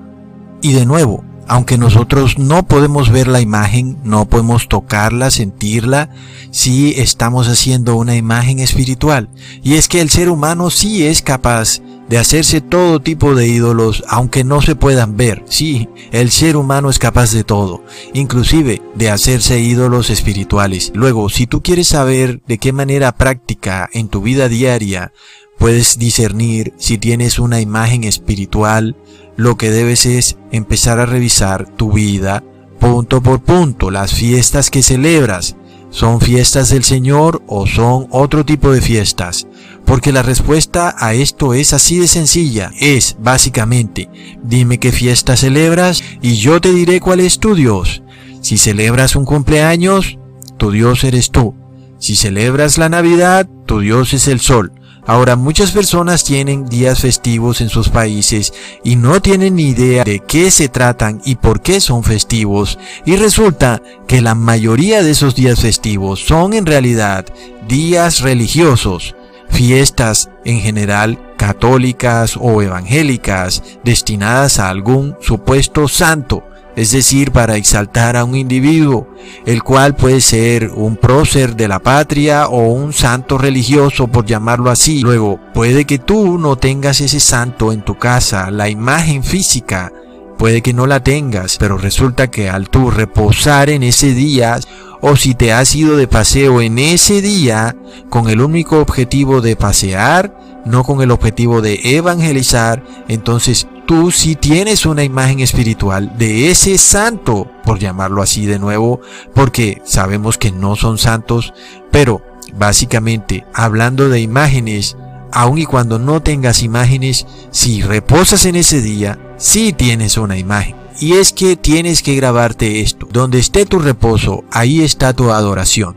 Y 0.61 0.73
de 0.73 0.85
nuevo, 0.85 1.23
aunque 1.47 1.77
nosotros 1.77 2.37
no 2.37 2.67
podemos 2.67 3.09
ver 3.11 3.27
la 3.27 3.41
imagen, 3.41 3.97
no 4.03 4.25
podemos 4.25 4.69
tocarla, 4.69 5.31
sentirla, 5.31 6.09
sí 6.51 6.93
estamos 6.97 7.47
haciendo 7.47 7.95
una 7.95 8.15
imagen 8.15 8.59
espiritual. 8.59 9.29
Y 9.61 9.73
es 9.73 9.87
que 9.87 10.01
el 10.01 10.09
ser 10.09 10.29
humano 10.29 10.69
sí 10.69 11.05
es 11.05 11.21
capaz 11.21 11.81
de 12.07 12.17
hacerse 12.17 12.61
todo 12.61 13.01
tipo 13.01 13.33
de 13.33 13.47
ídolos, 13.47 14.03
aunque 14.07 14.43
no 14.43 14.61
se 14.61 14.75
puedan 14.75 15.17
ver. 15.17 15.43
Sí, 15.47 15.89
el 16.11 16.31
ser 16.31 16.57
humano 16.57 16.89
es 16.89 16.99
capaz 16.99 17.31
de 17.31 17.43
todo, 17.43 17.83
inclusive 18.13 18.81
de 18.95 19.09
hacerse 19.09 19.59
ídolos 19.59 20.09
espirituales. 20.09 20.91
Luego, 20.93 21.29
si 21.29 21.47
tú 21.47 21.61
quieres 21.61 21.87
saber 21.87 22.41
de 22.47 22.57
qué 22.57 22.71
manera 22.73 23.15
práctica 23.15 23.89
en 23.93 24.09
tu 24.09 24.21
vida 24.21 24.49
diaria 24.49 25.11
puedes 25.57 25.97
discernir 25.97 26.73
si 26.77 26.97
tienes 26.97 27.39
una 27.39 27.61
imagen 27.61 28.03
espiritual, 28.03 28.95
lo 29.35 29.57
que 29.57 29.71
debes 29.71 30.05
es 30.05 30.37
empezar 30.51 30.99
a 30.99 31.05
revisar 31.05 31.67
tu 31.75 31.91
vida 31.91 32.43
punto 32.83 33.23
por 33.23 33.41
punto, 33.41 33.91
las 33.91 34.13
fiestas 34.13 34.69
que 34.69 34.83
celebras. 34.83 35.55
¿Son 35.89 36.19
fiestas 36.19 36.69
del 36.69 36.83
Señor 36.83 37.41
o 37.47 37.65
son 37.65 38.07
otro 38.09 38.43
tipo 38.43 38.71
de 38.73 38.81
fiestas? 38.81 39.47
Porque 39.85 40.11
la 40.11 40.21
respuesta 40.21 40.93
a 40.97 41.13
esto 41.13 41.53
es 41.53 41.71
así 41.71 41.99
de 41.99 42.07
sencilla. 42.07 42.71
Es, 42.77 43.15
básicamente, 43.19 44.09
dime 44.43 44.79
qué 44.79 44.91
fiesta 44.91 45.37
celebras 45.37 46.03
y 46.21 46.35
yo 46.35 46.59
te 46.59 46.73
diré 46.73 46.99
cuál 46.99 47.21
es 47.21 47.39
tu 47.39 47.55
Dios. 47.55 48.03
Si 48.41 48.57
celebras 48.57 49.15
un 49.15 49.23
cumpleaños, 49.23 50.17
tu 50.57 50.71
Dios 50.71 51.05
eres 51.05 51.31
tú. 51.31 51.55
Si 51.99 52.17
celebras 52.17 52.77
la 52.77 52.89
Navidad, 52.89 53.47
tu 53.65 53.79
Dios 53.79 54.13
es 54.13 54.27
el 54.27 54.41
sol. 54.41 54.73
Ahora 55.05 55.35
muchas 55.35 55.71
personas 55.71 56.23
tienen 56.23 56.65
días 56.65 56.99
festivos 56.99 57.59
en 57.59 57.67
sus 57.67 57.89
países 57.89 58.53
y 58.83 58.95
no 58.95 59.21
tienen 59.21 59.55
ni 59.55 59.69
idea 59.69 60.05
de 60.05 60.21
qué 60.21 60.49
se 60.49 60.69
tratan 60.69 61.21
y 61.25 61.35
por 61.35 61.61
qué 61.61 61.81
son 61.81 62.03
festivos. 62.03 62.79
Y 63.05 63.17
resulta 63.17 63.81
que 64.07 64.21
la 64.21 64.33
mayoría 64.33 65.03
de 65.03 65.11
esos 65.11 65.35
días 65.35 65.59
festivos 65.59 66.21
son 66.25 66.53
en 66.53 66.65
realidad 66.65 67.25
días 67.67 68.21
religiosos, 68.21 69.15
fiestas 69.49 70.29
en 70.45 70.61
general 70.61 71.19
católicas 71.37 72.37
o 72.39 72.61
evangélicas 72.61 73.61
destinadas 73.83 74.59
a 74.59 74.69
algún 74.69 75.17
supuesto 75.19 75.89
santo 75.89 76.43
es 76.75 76.91
decir, 76.91 77.31
para 77.31 77.55
exaltar 77.55 78.17
a 78.17 78.23
un 78.23 78.35
individuo, 78.35 79.07
el 79.45 79.63
cual 79.63 79.95
puede 79.95 80.21
ser 80.21 80.71
un 80.71 80.97
prócer 80.97 81.55
de 81.55 81.67
la 81.67 81.79
patria 81.79 82.47
o 82.47 82.71
un 82.71 82.93
santo 82.93 83.37
religioso, 83.37 84.07
por 84.07 84.25
llamarlo 84.25 84.71
así. 84.71 85.01
Luego, 85.01 85.39
puede 85.53 85.85
que 85.85 85.99
tú 85.99 86.37
no 86.37 86.55
tengas 86.55 87.01
ese 87.01 87.19
santo 87.19 87.71
en 87.71 87.83
tu 87.83 87.97
casa, 87.97 88.49
la 88.49 88.69
imagen 88.69 89.23
física, 89.23 89.91
puede 90.37 90.61
que 90.61 90.73
no 90.73 90.87
la 90.87 91.01
tengas, 91.01 91.57
pero 91.57 91.77
resulta 91.77 92.29
que 92.29 92.49
al 92.49 92.69
tú 92.69 92.89
reposar 92.89 93.69
en 93.69 93.83
ese 93.83 94.13
día, 94.13 94.59
o 95.01 95.15
si 95.15 95.35
te 95.35 95.53
has 95.53 95.75
ido 95.75 95.95
de 95.95 96.07
paseo 96.07 96.61
en 96.61 96.79
ese 96.79 97.21
día, 97.21 97.75
con 98.09 98.29
el 98.29 98.41
único 98.41 98.79
objetivo 98.79 99.41
de 99.41 99.55
pasear, 99.55 100.35
no 100.65 100.83
con 100.83 101.01
el 101.01 101.11
objetivo 101.11 101.61
de 101.61 101.79
evangelizar, 101.83 102.83
entonces 103.07 103.67
tú 103.85 104.11
sí 104.11 104.35
tienes 104.35 104.85
una 104.85 105.03
imagen 105.03 105.39
espiritual 105.39 106.17
de 106.17 106.49
ese 106.51 106.77
santo, 106.77 107.49
por 107.63 107.79
llamarlo 107.79 108.21
así 108.21 108.45
de 108.45 108.59
nuevo, 108.59 109.01
porque 109.33 109.81
sabemos 109.85 110.37
que 110.37 110.51
no 110.51 110.75
son 110.75 110.97
santos, 110.97 111.53
pero 111.91 112.21
básicamente 112.55 113.45
hablando 113.53 114.09
de 114.09 114.21
imágenes, 114.21 114.97
aun 115.31 115.57
y 115.57 115.65
cuando 115.65 115.99
no 115.99 116.21
tengas 116.21 116.61
imágenes, 116.63 117.25
si 117.51 117.81
reposas 117.81 118.45
en 118.45 118.55
ese 118.55 118.81
día, 118.81 119.19
sí 119.37 119.73
tienes 119.73 120.17
una 120.17 120.37
imagen. 120.37 120.75
y 120.99 121.13
es 121.13 121.33
que 121.33 121.57
tienes 121.57 122.03
que 122.03 122.15
grabarte 122.15 122.81
esto. 122.81 123.07
Donde 123.11 123.39
esté 123.39 123.65
tu 123.65 123.79
reposo, 123.79 124.43
ahí 124.51 124.81
está 124.81 125.11
tu 125.13 125.31
adoración. 125.31 125.95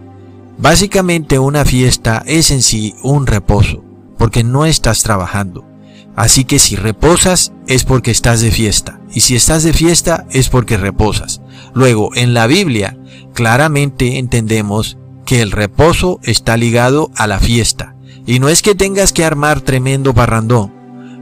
Básicamente 0.56 1.38
una 1.38 1.66
fiesta 1.66 2.22
es 2.26 2.50
en 2.50 2.62
sí 2.62 2.94
un 3.02 3.26
reposo, 3.26 3.84
porque 4.16 4.42
no 4.42 4.64
estás 4.64 5.02
trabajando. 5.02 5.65
Así 6.16 6.44
que 6.44 6.58
si 6.58 6.76
reposas 6.76 7.52
es 7.68 7.84
porque 7.84 8.10
estás 8.10 8.40
de 8.40 8.50
fiesta, 8.50 9.00
y 9.12 9.20
si 9.20 9.36
estás 9.36 9.62
de 9.62 9.74
fiesta 9.74 10.26
es 10.30 10.48
porque 10.48 10.78
reposas. 10.78 11.42
Luego, 11.74 12.10
en 12.14 12.32
la 12.32 12.46
Biblia, 12.46 12.98
claramente 13.34 14.18
entendemos 14.18 14.96
que 15.26 15.42
el 15.42 15.52
reposo 15.52 16.18
está 16.22 16.56
ligado 16.56 17.10
a 17.16 17.26
la 17.26 17.38
fiesta. 17.38 17.96
Y 18.24 18.38
no 18.38 18.48
es 18.48 18.62
que 18.62 18.74
tengas 18.74 19.12
que 19.12 19.24
armar 19.24 19.60
tremendo 19.60 20.14
parrandón. 20.14 20.72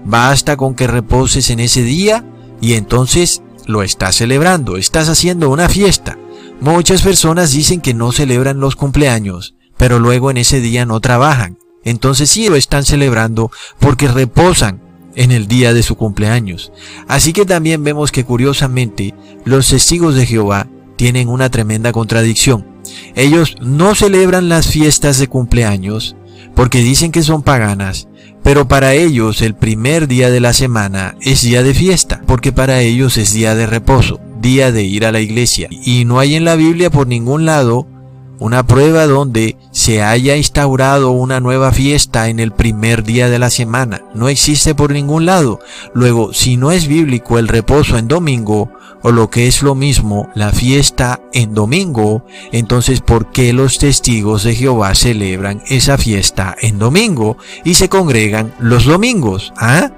Basta 0.04 0.56
con 0.56 0.74
que 0.74 0.86
reposes 0.86 1.50
en 1.50 1.58
ese 1.58 1.82
día 1.82 2.24
y 2.60 2.74
entonces 2.74 3.42
lo 3.66 3.82
estás 3.82 4.14
celebrando, 4.14 4.76
estás 4.76 5.08
haciendo 5.08 5.50
una 5.50 5.68
fiesta. 5.68 6.18
Muchas 6.60 7.02
personas 7.02 7.50
dicen 7.50 7.80
que 7.80 7.94
no 7.94 8.12
celebran 8.12 8.60
los 8.60 8.76
cumpleaños, 8.76 9.54
pero 9.76 9.98
luego 9.98 10.30
en 10.30 10.36
ese 10.36 10.60
día 10.60 10.86
no 10.86 11.00
trabajan. 11.00 11.58
Entonces 11.82 12.30
sí 12.30 12.48
lo 12.48 12.56
están 12.56 12.84
celebrando 12.84 13.50
porque 13.80 14.08
reposan 14.08 14.83
en 15.16 15.32
el 15.32 15.46
día 15.46 15.72
de 15.72 15.82
su 15.82 15.96
cumpleaños. 15.96 16.72
Así 17.08 17.32
que 17.32 17.44
también 17.46 17.82
vemos 17.84 18.12
que 18.12 18.24
curiosamente 18.24 19.14
los 19.44 19.68
testigos 19.68 20.14
de 20.14 20.26
Jehová 20.26 20.68
tienen 20.96 21.28
una 21.28 21.50
tremenda 21.50 21.92
contradicción. 21.92 22.66
Ellos 23.14 23.56
no 23.60 23.94
celebran 23.94 24.48
las 24.48 24.68
fiestas 24.68 25.18
de 25.18 25.28
cumpleaños 25.28 26.16
porque 26.54 26.78
dicen 26.78 27.10
que 27.10 27.22
son 27.22 27.42
paganas, 27.42 28.08
pero 28.42 28.68
para 28.68 28.94
ellos 28.94 29.42
el 29.42 29.54
primer 29.54 30.06
día 30.06 30.30
de 30.30 30.40
la 30.40 30.52
semana 30.52 31.16
es 31.20 31.42
día 31.42 31.62
de 31.62 31.74
fiesta, 31.74 32.22
porque 32.26 32.52
para 32.52 32.80
ellos 32.80 33.16
es 33.16 33.32
día 33.32 33.54
de 33.54 33.66
reposo, 33.66 34.20
día 34.40 34.70
de 34.70 34.82
ir 34.82 35.06
a 35.06 35.12
la 35.12 35.20
iglesia. 35.20 35.68
Y 35.70 36.04
no 36.04 36.18
hay 36.18 36.34
en 36.34 36.44
la 36.44 36.54
Biblia 36.54 36.90
por 36.90 37.06
ningún 37.06 37.46
lado 37.46 37.88
una 38.38 38.66
prueba 38.66 39.06
donde 39.06 39.56
se 39.70 40.02
haya 40.02 40.36
instaurado 40.36 41.10
una 41.10 41.40
nueva 41.40 41.72
fiesta 41.72 42.28
en 42.28 42.40
el 42.40 42.52
primer 42.52 43.04
día 43.04 43.28
de 43.28 43.38
la 43.38 43.50
semana. 43.50 44.02
No 44.14 44.28
existe 44.28 44.74
por 44.74 44.92
ningún 44.92 45.26
lado. 45.26 45.60
Luego, 45.94 46.32
si 46.32 46.56
no 46.56 46.72
es 46.72 46.88
bíblico 46.88 47.38
el 47.38 47.48
reposo 47.48 47.96
en 47.98 48.08
domingo, 48.08 48.70
o 49.02 49.12
lo 49.12 49.28
que 49.28 49.46
es 49.46 49.62
lo 49.62 49.74
mismo, 49.74 50.30
la 50.34 50.50
fiesta 50.50 51.20
en 51.34 51.52
domingo, 51.52 52.24
entonces 52.52 53.02
¿por 53.02 53.30
qué 53.32 53.52
los 53.52 53.78
testigos 53.78 54.44
de 54.44 54.54
Jehová 54.54 54.94
celebran 54.94 55.62
esa 55.68 55.98
fiesta 55.98 56.56
en 56.58 56.78
domingo 56.78 57.36
y 57.64 57.74
se 57.74 57.90
congregan 57.90 58.54
los 58.58 58.86
domingos? 58.86 59.52
¿Ah? 59.58 59.90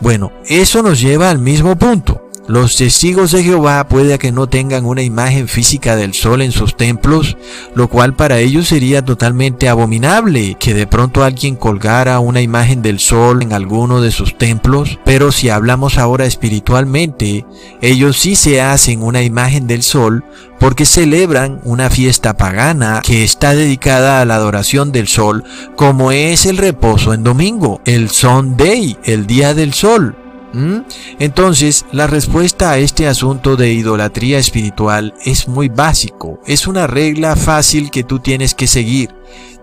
Bueno, 0.00 0.32
eso 0.46 0.82
nos 0.82 1.00
lleva 1.00 1.30
al 1.30 1.40
mismo 1.40 1.76
punto. 1.76 2.22
Los 2.48 2.76
testigos 2.76 3.30
de 3.30 3.44
Jehová 3.44 3.86
puede 3.86 4.18
que 4.18 4.32
no 4.32 4.48
tengan 4.48 4.84
una 4.84 5.02
imagen 5.02 5.46
física 5.46 5.94
del 5.94 6.12
sol 6.12 6.42
en 6.42 6.50
sus 6.50 6.76
templos, 6.76 7.36
lo 7.76 7.88
cual 7.88 8.14
para 8.14 8.40
ellos 8.40 8.66
sería 8.66 9.04
totalmente 9.04 9.68
abominable 9.68 10.56
que 10.58 10.74
de 10.74 10.88
pronto 10.88 11.22
alguien 11.22 11.54
colgara 11.54 12.18
una 12.18 12.40
imagen 12.40 12.82
del 12.82 12.98
sol 12.98 13.42
en 13.42 13.52
alguno 13.52 14.00
de 14.00 14.10
sus 14.10 14.36
templos, 14.36 14.98
pero 15.04 15.30
si 15.30 15.50
hablamos 15.50 15.98
ahora 15.98 16.26
espiritualmente, 16.26 17.46
ellos 17.80 18.18
sí 18.18 18.34
se 18.34 18.60
hacen 18.60 19.02
una 19.02 19.22
imagen 19.22 19.68
del 19.68 19.84
sol 19.84 20.24
porque 20.58 20.84
celebran 20.84 21.60
una 21.62 21.90
fiesta 21.90 22.36
pagana 22.36 23.02
que 23.04 23.22
está 23.22 23.54
dedicada 23.54 24.20
a 24.20 24.24
la 24.24 24.34
adoración 24.34 24.90
del 24.90 25.06
sol, 25.06 25.44
como 25.76 26.10
es 26.10 26.46
el 26.46 26.56
reposo 26.56 27.14
en 27.14 27.22
domingo, 27.22 27.80
el 27.84 28.10
Sunday, 28.10 28.96
el 29.04 29.28
día 29.28 29.54
del 29.54 29.74
sol. 29.74 30.16
¿Mm? 30.52 30.80
Entonces, 31.18 31.86
la 31.92 32.06
respuesta 32.06 32.70
a 32.70 32.78
este 32.78 33.06
asunto 33.06 33.56
de 33.56 33.72
idolatría 33.72 34.38
espiritual 34.38 35.14
es 35.24 35.48
muy 35.48 35.68
básico, 35.68 36.40
es 36.46 36.66
una 36.66 36.86
regla 36.86 37.36
fácil 37.36 37.90
que 37.90 38.04
tú 38.04 38.18
tienes 38.18 38.54
que 38.54 38.66
seguir. 38.66 39.10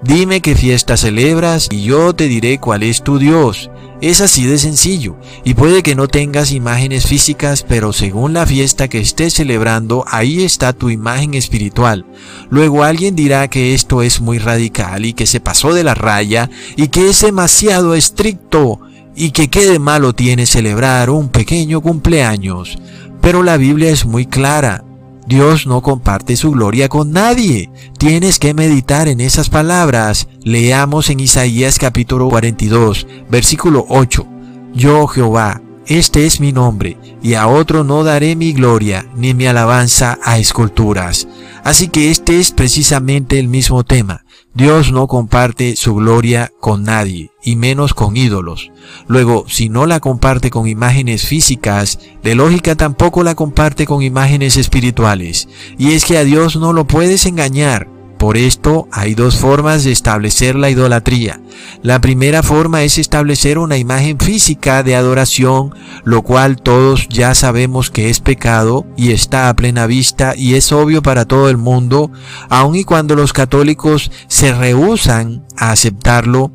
Dime 0.01 0.41
qué 0.41 0.55
fiesta 0.55 0.95
celebras 0.95 1.67
y 1.69 1.83
yo 1.83 2.15
te 2.15 2.27
diré 2.27 2.57
cuál 2.57 2.83
es 2.83 3.03
tu 3.03 3.19
Dios. 3.19 3.69
Es 4.01 4.21
así 4.21 4.45
de 4.45 4.57
sencillo, 4.57 5.17
y 5.43 5.55
puede 5.55 5.83
que 5.83 5.93
no 5.93 6.07
tengas 6.07 6.53
imágenes 6.53 7.05
físicas, 7.05 7.65
pero 7.67 7.91
según 7.91 8.31
la 8.31 8.45
fiesta 8.45 8.87
que 8.87 8.99
estés 8.99 9.33
celebrando, 9.33 10.05
ahí 10.07 10.45
está 10.45 10.71
tu 10.71 10.89
imagen 10.89 11.33
espiritual. 11.33 12.05
Luego 12.49 12.85
alguien 12.85 13.17
dirá 13.17 13.49
que 13.49 13.73
esto 13.73 14.01
es 14.01 14.21
muy 14.21 14.39
radical 14.39 15.05
y 15.05 15.11
que 15.11 15.25
se 15.25 15.41
pasó 15.41 15.73
de 15.73 15.83
la 15.83 15.95
raya 15.95 16.49
y 16.77 16.87
que 16.87 17.09
es 17.09 17.19
demasiado 17.19 17.93
estricto 17.93 18.79
y 19.19 19.31
que 19.31 19.49
qué 19.49 19.65
de 19.65 19.79
malo 19.79 20.13
tiene 20.13 20.45
celebrar 20.45 21.09
un 21.09 21.27
pequeño 21.27 21.81
cumpleaños. 21.81 22.79
Pero 23.19 23.43
la 23.43 23.57
Biblia 23.57 23.89
es 23.89 24.05
muy 24.05 24.25
clara. 24.25 24.85
Dios 25.27 25.67
no 25.67 25.81
comparte 25.81 26.37
su 26.37 26.51
gloria 26.51 26.87
con 26.87 27.11
nadie. 27.11 27.69
Tienes 27.97 28.39
que 28.39 28.53
meditar 28.53 29.09
en 29.09 29.19
esas 29.19 29.49
palabras. 29.49 30.29
Leamos 30.41 31.09
en 31.09 31.19
Isaías 31.19 31.79
capítulo 31.79 32.29
42, 32.29 33.05
versículo 33.29 33.85
8. 33.89 34.25
Yo 34.73 35.05
Jehová, 35.07 35.61
este 35.85 36.25
es 36.25 36.39
mi 36.39 36.53
nombre, 36.53 36.97
y 37.21 37.33
a 37.33 37.47
otro 37.47 37.83
no 37.83 38.05
daré 38.05 38.37
mi 38.37 38.53
gloria, 38.53 39.05
ni 39.17 39.33
mi 39.33 39.47
alabanza 39.47 40.17
a 40.23 40.39
esculturas. 40.39 41.27
Así 41.65 41.89
que 41.89 42.09
este 42.09 42.39
es 42.39 42.51
precisamente 42.51 43.37
el 43.37 43.49
mismo 43.49 43.83
tema. 43.83 44.23
Dios 44.55 44.91
no 44.91 45.07
comparte 45.07 45.75
su 45.75 45.95
gloria 45.95 46.51
con 46.59 46.83
nadie, 46.83 47.31
y 47.43 47.55
menos 47.55 47.93
con 47.93 48.17
ídolos. 48.17 48.71
Luego, 49.07 49.45
si 49.47 49.69
no 49.69 49.85
la 49.85 49.99
comparte 49.99 50.49
con 50.49 50.67
imágenes 50.67 51.25
físicas, 51.25 51.99
de 52.23 52.35
lógica 52.35 52.75
tampoco 52.75 53.23
la 53.23 53.35
comparte 53.35 53.85
con 53.85 54.01
imágenes 54.01 54.57
espirituales. 54.57 55.47
Y 55.77 55.93
es 55.93 56.03
que 56.03 56.17
a 56.17 56.23
Dios 56.23 56.55
no 56.55 56.73
lo 56.73 56.85
puedes 56.85 57.25
engañar. 57.25 57.98
Por 58.19 58.35
esto 58.35 58.89
hay 58.91 59.15
dos 59.15 59.37
formas 59.37 59.85
de 59.85 59.93
establecer 59.93 60.55
la 60.55 60.69
idolatría. 60.69 61.39
La 61.81 62.01
primera 62.01 62.43
forma 62.43 62.83
es 62.83 62.97
establecer 62.97 63.57
una 63.57 63.77
imagen 63.77 64.19
física 64.19 64.83
de 64.83 64.97
adoración, 64.97 65.73
lo 66.03 66.21
cual 66.21 66.57
todos 66.57 67.07
ya 67.07 67.33
sabemos 67.33 67.89
que 67.89 68.09
es 68.09 68.19
pecado 68.19 68.85
y 68.97 69.13
está 69.13 69.47
a 69.47 69.55
plena 69.55 69.87
vista 69.87 70.33
y 70.35 70.55
es 70.55 70.73
obvio 70.73 71.01
para 71.01 71.23
todo 71.23 71.49
el 71.49 71.55
mundo, 71.55 72.11
aun 72.49 72.75
y 72.75 72.83
cuando 72.83 73.15
los 73.15 73.31
católicos 73.31 74.11
se 74.27 74.53
rehusan 74.53 75.45
a 75.55 75.71
aceptarlo, 75.71 76.51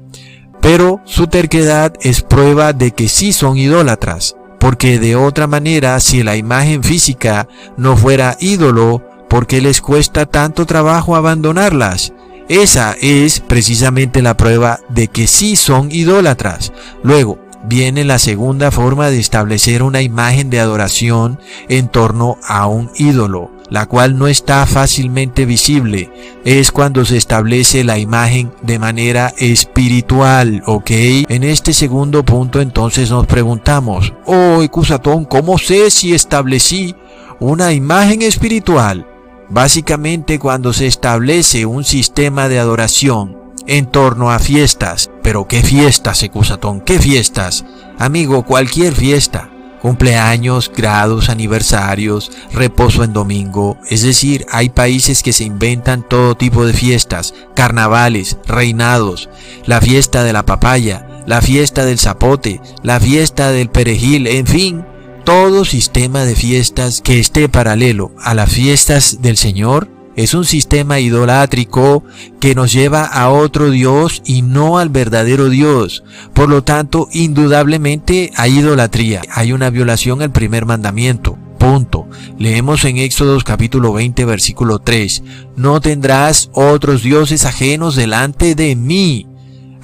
pero 0.60 1.00
su 1.06 1.28
terquedad 1.28 1.94
es 2.02 2.20
prueba 2.20 2.74
de 2.74 2.90
que 2.90 3.08
sí 3.08 3.32
son 3.32 3.56
idólatras, 3.56 4.36
porque 4.60 4.98
de 4.98 5.16
otra 5.16 5.46
manera 5.46 5.98
si 6.00 6.22
la 6.22 6.36
imagen 6.36 6.82
física 6.82 7.48
no 7.78 7.96
fuera 7.96 8.36
ídolo, 8.38 9.02
¿Por 9.34 9.48
qué 9.48 9.60
les 9.60 9.80
cuesta 9.80 10.26
tanto 10.26 10.64
trabajo 10.64 11.16
abandonarlas? 11.16 12.12
Esa 12.48 12.94
es 13.00 13.40
precisamente 13.40 14.22
la 14.22 14.36
prueba 14.36 14.78
de 14.90 15.08
que 15.08 15.26
sí 15.26 15.56
son 15.56 15.90
idólatras. 15.90 16.72
Luego, 17.02 17.40
viene 17.64 18.04
la 18.04 18.20
segunda 18.20 18.70
forma 18.70 19.10
de 19.10 19.18
establecer 19.18 19.82
una 19.82 20.02
imagen 20.02 20.50
de 20.50 20.60
adoración 20.60 21.40
en 21.68 21.88
torno 21.88 22.38
a 22.46 22.68
un 22.68 22.92
ídolo, 22.94 23.50
la 23.70 23.86
cual 23.86 24.16
no 24.18 24.28
está 24.28 24.66
fácilmente 24.66 25.46
visible. 25.46 26.12
Es 26.44 26.70
cuando 26.70 27.04
se 27.04 27.16
establece 27.16 27.82
la 27.82 27.98
imagen 27.98 28.52
de 28.62 28.78
manera 28.78 29.34
espiritual, 29.36 30.62
¿ok? 30.64 30.90
En 31.28 31.42
este 31.42 31.72
segundo 31.72 32.24
punto 32.24 32.60
entonces 32.60 33.10
nos 33.10 33.26
preguntamos, 33.26 34.12
oh, 34.26 34.62
Ecusatón, 34.62 35.24
¿cómo 35.24 35.58
sé 35.58 35.90
si 35.90 36.14
establecí 36.14 36.94
una 37.40 37.72
imagen 37.72 38.22
espiritual? 38.22 39.08
Básicamente 39.48 40.38
cuando 40.38 40.72
se 40.72 40.86
establece 40.86 41.66
un 41.66 41.84
sistema 41.84 42.48
de 42.48 42.58
adoración 42.58 43.44
en 43.66 43.86
torno 43.86 44.30
a 44.30 44.38
fiestas. 44.38 45.10
Pero 45.22 45.46
¿qué 45.46 45.62
fiestas, 45.62 46.22
Ecusatón? 46.22 46.80
¿Qué 46.80 46.98
fiestas? 46.98 47.64
Amigo, 47.98 48.44
cualquier 48.44 48.94
fiesta. 48.94 49.50
Cumpleaños, 49.80 50.72
grados, 50.74 51.28
aniversarios, 51.28 52.32
reposo 52.52 53.04
en 53.04 53.12
domingo. 53.12 53.76
Es 53.90 54.02
decir, 54.02 54.46
hay 54.50 54.70
países 54.70 55.22
que 55.22 55.34
se 55.34 55.44
inventan 55.44 56.08
todo 56.08 56.36
tipo 56.36 56.64
de 56.64 56.72
fiestas, 56.72 57.34
carnavales, 57.54 58.38
reinados, 58.46 59.28
la 59.66 59.82
fiesta 59.82 60.24
de 60.24 60.32
la 60.32 60.46
papaya, 60.46 61.06
la 61.26 61.42
fiesta 61.42 61.84
del 61.84 61.98
zapote, 61.98 62.62
la 62.82 62.98
fiesta 62.98 63.50
del 63.50 63.68
perejil, 63.68 64.26
en 64.26 64.46
fin, 64.46 64.86
todo 65.24 65.64
sistema 65.64 66.24
de 66.24 66.36
fiestas 66.36 67.00
que 67.00 67.18
esté 67.18 67.48
paralelo 67.48 68.12
a 68.20 68.34
las 68.34 68.50
fiestas 68.50 69.22
del 69.22 69.36
Señor 69.36 69.88
es 70.16 70.34
un 70.34 70.44
sistema 70.44 71.00
idolátrico 71.00 72.04
que 72.40 72.54
nos 72.54 72.72
lleva 72.72 73.04
a 73.04 73.30
otro 73.30 73.70
Dios 73.70 74.22
y 74.24 74.42
no 74.42 74.78
al 74.78 74.90
verdadero 74.90 75.48
Dios. 75.48 76.04
Por 76.34 76.48
lo 76.48 76.62
tanto, 76.62 77.08
indudablemente 77.10 78.30
hay 78.36 78.58
idolatría, 78.58 79.22
hay 79.30 79.52
una 79.52 79.70
violación 79.70 80.22
al 80.22 80.30
primer 80.30 80.66
mandamiento. 80.66 81.36
Punto. 81.58 82.06
Leemos 82.38 82.84
en 82.84 82.98
Éxodos 82.98 83.42
capítulo 83.42 83.94
20 83.94 84.26
versículo 84.26 84.78
3. 84.80 85.22
No 85.56 85.80
tendrás 85.80 86.50
otros 86.52 87.02
dioses 87.02 87.46
ajenos 87.46 87.96
delante 87.96 88.54
de 88.54 88.76
mí. 88.76 89.26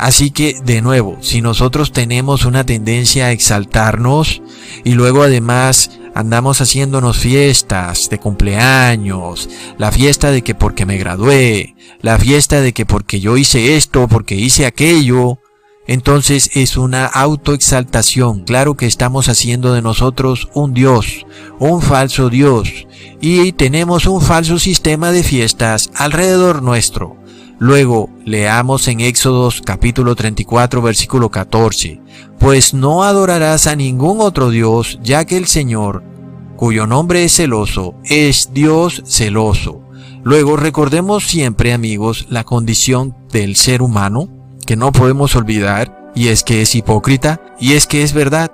Así 0.01 0.31
que, 0.31 0.59
de 0.65 0.81
nuevo, 0.81 1.19
si 1.21 1.43
nosotros 1.43 1.93
tenemos 1.93 2.47
una 2.47 2.65
tendencia 2.65 3.27
a 3.27 3.33
exaltarnos 3.33 4.41
y 4.83 4.93
luego 4.95 5.23
además 5.23 5.91
andamos 6.15 6.63
haciéndonos 6.63 7.19
fiestas 7.19 8.09
de 8.09 8.19
cumpleaños, 8.19 9.51
la 9.77 9.93
fiesta 9.93 10.31
de 10.31 10.41
que 10.41 10.55
porque 10.55 10.87
me 10.87 10.97
gradué, 10.97 11.77
la 12.01 12.19
fiesta 12.19 12.63
de 12.63 12.73
que 12.73 12.87
porque 12.87 13.21
yo 13.21 13.37
hice 13.37 13.77
esto, 13.77 14.09
porque 14.09 14.37
hice 14.37 14.65
aquello, 14.65 15.39
entonces 15.87 16.51
es 16.55 16.79
una 16.79 17.05
autoexaltación. 17.05 18.45
Claro 18.45 18.79
que 18.79 18.87
estamos 18.87 19.29
haciendo 19.29 19.75
de 19.75 19.83
nosotros 19.83 20.49
un 20.55 20.73
Dios, 20.73 21.27
un 21.59 21.83
falso 21.83 22.31
Dios, 22.31 22.87
y 23.21 23.53
tenemos 23.53 24.07
un 24.07 24.23
falso 24.23 24.59
sistema 24.59 25.13
de 25.13 25.25
fiestas 25.25 25.91
alrededor 25.95 26.63
nuestro. 26.63 27.21
Luego, 27.63 28.09
leamos 28.25 28.89
en 28.89 29.01
Éxodos 29.01 29.61
capítulo 29.63 30.17
34 30.17 30.81
versículo 30.81 31.31
14, 31.31 32.01
pues 32.39 32.73
no 32.73 33.05
adorarás 33.05 33.67
a 33.67 33.77
ningún 33.77 34.23
otro 34.23 34.49
Dios, 34.49 34.99
ya 35.03 35.27
que 35.27 35.37
el 35.37 35.47
Señor, 35.47 36.03
cuyo 36.57 36.87
nombre 36.87 37.23
es 37.23 37.37
celoso, 37.37 37.97
es 38.05 38.55
Dios 38.55 39.03
celoso. 39.05 39.83
Luego 40.23 40.57
recordemos 40.57 41.27
siempre 41.27 41.75
amigos 41.75 42.27
la 42.31 42.45
condición 42.45 43.15
del 43.31 43.57
ser 43.57 43.83
humano, 43.83 44.31
que 44.67 44.77
no 44.77 44.91
podemos 44.91 45.37
olvidar, 45.37 46.11
y 46.15 46.29
es 46.29 46.43
que 46.45 46.63
es 46.63 46.75
hipócrita, 46.75 47.43
y 47.61 47.75
es 47.75 47.87
que 47.87 48.03
es 48.03 48.15
verdad. 48.15 48.53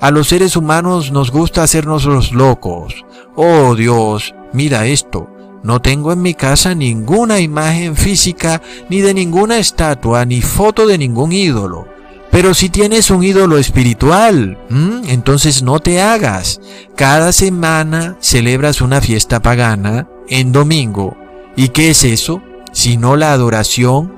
A 0.00 0.10
los 0.10 0.26
seres 0.26 0.56
humanos 0.56 1.12
nos 1.12 1.30
gusta 1.30 1.62
hacernos 1.62 2.06
los 2.06 2.32
locos. 2.32 3.04
Oh 3.36 3.76
Dios, 3.76 4.34
mira 4.52 4.86
esto. 4.86 5.30
No 5.62 5.80
tengo 5.80 6.12
en 6.12 6.22
mi 6.22 6.34
casa 6.34 6.74
ninguna 6.74 7.40
imagen 7.40 7.96
física, 7.96 8.62
ni 8.88 9.00
de 9.00 9.14
ninguna 9.14 9.58
estatua, 9.58 10.24
ni 10.24 10.40
foto 10.40 10.86
de 10.86 10.98
ningún 10.98 11.32
ídolo. 11.32 11.88
Pero 12.30 12.54
si 12.54 12.68
tienes 12.68 13.10
un 13.10 13.24
ídolo 13.24 13.58
espiritual, 13.58 14.58
entonces 15.06 15.62
no 15.62 15.80
te 15.80 16.00
hagas. 16.00 16.60
Cada 16.94 17.32
semana 17.32 18.16
celebras 18.20 18.80
una 18.80 19.00
fiesta 19.00 19.40
pagana 19.40 20.08
en 20.28 20.52
domingo. 20.52 21.16
¿Y 21.56 21.70
qué 21.70 21.90
es 21.90 22.04
eso? 22.04 22.42
Sino 22.72 23.16
la 23.16 23.32
adoración 23.32 24.17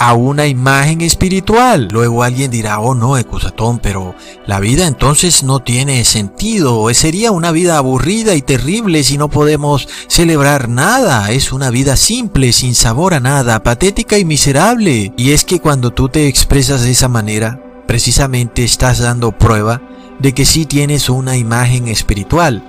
a 0.00 0.14
una 0.14 0.46
imagen 0.46 1.02
espiritual. 1.02 1.88
Luego 1.92 2.22
alguien 2.22 2.50
dirá, 2.50 2.80
oh 2.80 2.94
no, 2.94 3.18
Ecusatón, 3.18 3.80
pero 3.80 4.14
la 4.46 4.58
vida 4.58 4.86
entonces 4.86 5.42
no 5.42 5.60
tiene 5.60 6.06
sentido. 6.06 6.88
Sería 6.94 7.32
una 7.32 7.52
vida 7.52 7.76
aburrida 7.76 8.34
y 8.34 8.40
terrible 8.40 9.04
si 9.04 9.18
no 9.18 9.28
podemos 9.28 9.86
celebrar 10.08 10.70
nada. 10.70 11.30
Es 11.32 11.52
una 11.52 11.68
vida 11.68 11.98
simple, 11.98 12.54
sin 12.54 12.74
sabor 12.74 13.12
a 13.12 13.20
nada, 13.20 13.62
patética 13.62 14.16
y 14.16 14.24
miserable. 14.24 15.12
Y 15.18 15.32
es 15.32 15.44
que 15.44 15.60
cuando 15.60 15.90
tú 15.90 16.08
te 16.08 16.28
expresas 16.28 16.80
de 16.80 16.92
esa 16.92 17.08
manera, 17.08 17.62
precisamente 17.86 18.64
estás 18.64 19.00
dando 19.00 19.32
prueba 19.32 19.82
de 20.18 20.32
que 20.32 20.46
sí 20.46 20.64
tienes 20.64 21.10
una 21.10 21.36
imagen 21.36 21.88
espiritual 21.88 22.64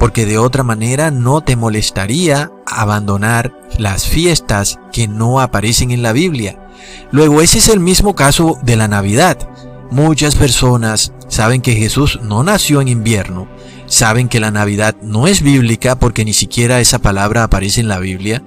porque 0.00 0.26
de 0.26 0.36
otra 0.36 0.64
manera 0.64 1.12
no 1.12 1.42
te 1.42 1.54
molestaría 1.54 2.50
abandonar 2.66 3.56
las 3.78 4.08
fiestas 4.08 4.80
que 4.92 5.06
no 5.06 5.40
aparecen 5.40 5.92
en 5.92 6.02
la 6.02 6.12
Biblia. 6.12 6.58
Luego 7.10 7.42
ese 7.42 7.58
es 7.58 7.68
el 7.68 7.80
mismo 7.80 8.14
caso 8.14 8.58
de 8.62 8.76
la 8.76 8.88
Navidad. 8.88 9.38
Muchas 9.90 10.34
personas 10.34 11.12
saben 11.28 11.60
que 11.60 11.74
Jesús 11.74 12.20
no 12.22 12.42
nació 12.42 12.80
en 12.80 12.88
invierno, 12.88 13.48
saben 13.86 14.28
que 14.28 14.40
la 14.40 14.50
Navidad 14.50 14.96
no 15.02 15.26
es 15.26 15.42
bíblica 15.42 15.98
porque 15.98 16.24
ni 16.24 16.32
siquiera 16.32 16.80
esa 16.80 16.98
palabra 16.98 17.44
aparece 17.44 17.80
en 17.80 17.88
la 17.88 17.98
Biblia, 17.98 18.42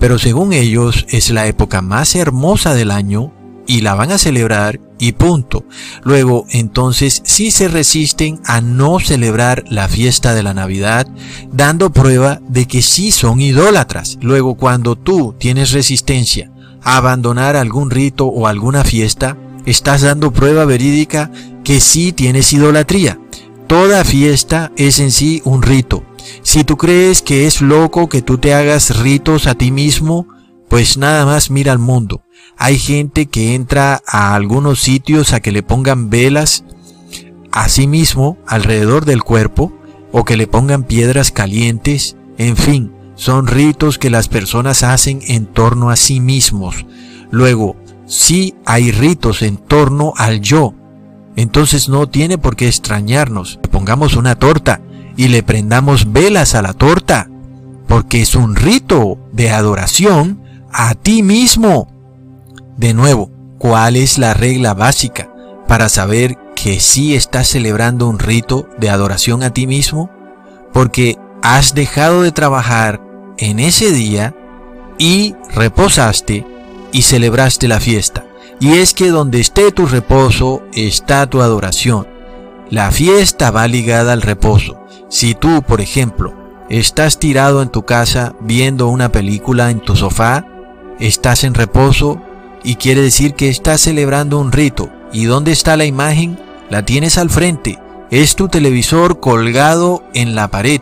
pero 0.00 0.18
según 0.18 0.52
ellos 0.52 1.06
es 1.10 1.30
la 1.30 1.46
época 1.46 1.82
más 1.82 2.14
hermosa 2.14 2.74
del 2.74 2.90
año 2.90 3.34
y 3.66 3.82
la 3.82 3.94
van 3.94 4.12
a 4.12 4.18
celebrar 4.18 4.80
y 4.98 5.12
punto. 5.12 5.64
Luego, 6.02 6.46
entonces, 6.50 7.20
sí 7.24 7.50
se 7.50 7.68
resisten 7.68 8.40
a 8.44 8.60
no 8.60 8.98
celebrar 8.98 9.64
la 9.68 9.88
fiesta 9.88 10.34
de 10.34 10.42
la 10.42 10.54
Navidad, 10.54 11.06
dando 11.52 11.90
prueba 11.90 12.40
de 12.48 12.66
que 12.66 12.82
sí 12.82 13.12
son 13.12 13.40
idólatras. 13.40 14.16
Luego, 14.22 14.56
cuando 14.56 14.96
tú 14.96 15.34
tienes 15.38 15.72
resistencia 15.72 16.50
abandonar 16.82 17.56
algún 17.56 17.90
rito 17.90 18.26
o 18.26 18.46
alguna 18.46 18.84
fiesta, 18.84 19.36
estás 19.66 20.02
dando 20.02 20.32
prueba 20.32 20.64
verídica 20.64 21.30
que 21.64 21.80
sí 21.80 22.12
tienes 22.12 22.52
idolatría. 22.52 23.18
Toda 23.66 24.04
fiesta 24.04 24.72
es 24.76 24.98
en 24.98 25.10
sí 25.10 25.42
un 25.44 25.62
rito. 25.62 26.04
Si 26.42 26.64
tú 26.64 26.76
crees 26.76 27.22
que 27.22 27.46
es 27.46 27.60
loco 27.60 28.08
que 28.08 28.22
tú 28.22 28.38
te 28.38 28.54
hagas 28.54 28.98
ritos 28.98 29.46
a 29.46 29.54
ti 29.54 29.70
mismo, 29.70 30.26
pues 30.68 30.96
nada 30.96 31.26
más 31.26 31.50
mira 31.50 31.72
al 31.72 31.78
mundo. 31.78 32.22
Hay 32.56 32.78
gente 32.78 33.26
que 33.26 33.54
entra 33.54 34.02
a 34.06 34.34
algunos 34.34 34.80
sitios 34.80 35.32
a 35.32 35.40
que 35.40 35.52
le 35.52 35.62
pongan 35.62 36.10
velas 36.10 36.64
a 37.52 37.68
sí 37.68 37.86
mismo 37.86 38.38
alrededor 38.46 39.04
del 39.04 39.22
cuerpo 39.22 39.72
o 40.12 40.24
que 40.24 40.36
le 40.36 40.46
pongan 40.46 40.84
piedras 40.84 41.30
calientes, 41.30 42.16
en 42.38 42.56
fin, 42.56 42.92
son 43.18 43.48
ritos 43.48 43.98
que 43.98 44.10
las 44.10 44.28
personas 44.28 44.84
hacen 44.84 45.18
en 45.26 45.46
torno 45.46 45.90
a 45.90 45.96
sí 45.96 46.20
mismos. 46.20 46.86
Luego, 47.32 47.76
si 48.06 48.54
hay 48.64 48.92
ritos 48.92 49.42
en 49.42 49.56
torno 49.56 50.12
al 50.16 50.40
yo, 50.40 50.72
entonces 51.34 51.88
no 51.88 52.08
tiene 52.08 52.38
por 52.38 52.54
qué 52.54 52.68
extrañarnos. 52.68 53.58
Pongamos 53.72 54.14
una 54.14 54.36
torta 54.36 54.80
y 55.16 55.26
le 55.28 55.42
prendamos 55.42 56.12
velas 56.12 56.54
a 56.54 56.62
la 56.62 56.74
torta, 56.74 57.28
porque 57.88 58.22
es 58.22 58.36
un 58.36 58.54
rito 58.54 59.18
de 59.32 59.50
adoración 59.50 60.40
a 60.72 60.94
ti 60.94 61.24
mismo. 61.24 61.88
De 62.76 62.94
nuevo, 62.94 63.32
¿cuál 63.58 63.96
es 63.96 64.18
la 64.18 64.32
regla 64.32 64.74
básica 64.74 65.28
para 65.66 65.88
saber 65.88 66.38
que 66.54 66.78
sí 66.78 67.16
estás 67.16 67.48
celebrando 67.48 68.06
un 68.06 68.20
rito 68.20 68.68
de 68.78 68.90
adoración 68.90 69.42
a 69.42 69.50
ti 69.50 69.66
mismo? 69.66 70.08
Porque 70.72 71.18
has 71.42 71.74
dejado 71.74 72.22
de 72.22 72.30
trabajar 72.30 73.07
en 73.38 73.58
ese 73.60 73.92
día 73.92 74.34
y 74.98 75.34
reposaste 75.54 76.44
y 76.92 77.02
celebraste 77.02 77.68
la 77.68 77.80
fiesta. 77.80 78.26
Y 78.60 78.78
es 78.78 78.92
que 78.92 79.08
donde 79.08 79.40
esté 79.40 79.70
tu 79.70 79.86
reposo 79.86 80.62
está 80.72 81.26
tu 81.26 81.40
adoración. 81.40 82.08
La 82.70 82.90
fiesta 82.90 83.50
va 83.50 83.68
ligada 83.68 84.12
al 84.12 84.22
reposo. 84.22 84.78
Si 85.08 85.34
tú, 85.34 85.62
por 85.62 85.80
ejemplo, 85.80 86.34
estás 86.68 87.18
tirado 87.18 87.62
en 87.62 87.70
tu 87.70 87.84
casa 87.84 88.34
viendo 88.40 88.88
una 88.88 89.10
película 89.10 89.70
en 89.70 89.80
tu 89.80 89.96
sofá, 89.96 90.44
estás 90.98 91.44
en 91.44 91.54
reposo 91.54 92.20
y 92.64 92.74
quiere 92.74 93.00
decir 93.00 93.34
que 93.34 93.48
estás 93.48 93.80
celebrando 93.80 94.38
un 94.38 94.52
rito. 94.52 94.90
¿Y 95.12 95.24
dónde 95.24 95.52
está 95.52 95.76
la 95.76 95.86
imagen? 95.86 96.38
La 96.68 96.84
tienes 96.84 97.16
al 97.16 97.30
frente. 97.30 97.78
Es 98.10 98.36
tu 98.36 98.48
televisor 98.48 99.20
colgado 99.20 100.02
en 100.12 100.34
la 100.34 100.48
pared. 100.48 100.80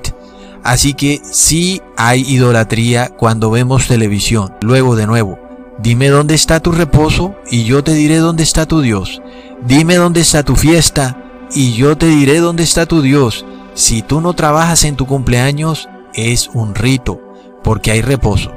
Así 0.67 0.95
que 0.95 1.23
sí 1.31 1.81
hay 1.97 2.23
idolatría 2.23 3.11
cuando 3.17 3.53
vemos 3.53 3.87
televisión. 3.87 4.53
Luego 4.63 4.97
de 4.97 5.07
nuevo, 5.07 5.39
dime 5.79 6.09
dónde 6.09 6.35
está 6.35 6.59
tu 6.59 6.73
reposo 6.73 7.37
y 7.49 7.63
yo 7.63 7.85
te 7.85 7.95
diré 7.95 8.17
dónde 8.17 8.43
está 8.43 8.67
tu 8.67 8.81
Dios. 8.81 9.23
Dime 9.65 9.95
dónde 9.95 10.23
está 10.23 10.43
tu 10.43 10.57
fiesta 10.57 11.23
y 11.55 11.75
yo 11.75 11.97
te 11.97 12.09
diré 12.09 12.41
dónde 12.41 12.65
está 12.65 12.85
tu 12.85 13.01
Dios. 13.01 13.47
Si 13.75 14.03
tú 14.03 14.21
no 14.21 14.33
trabajas 14.33 14.83
en 14.83 14.97
tu 14.97 15.07
cumpleaños, 15.07 15.89
es 16.15 16.51
un 16.53 16.75
rito, 16.75 17.21
porque 17.63 17.93
hay 17.93 18.03
reposo. 18.03 18.53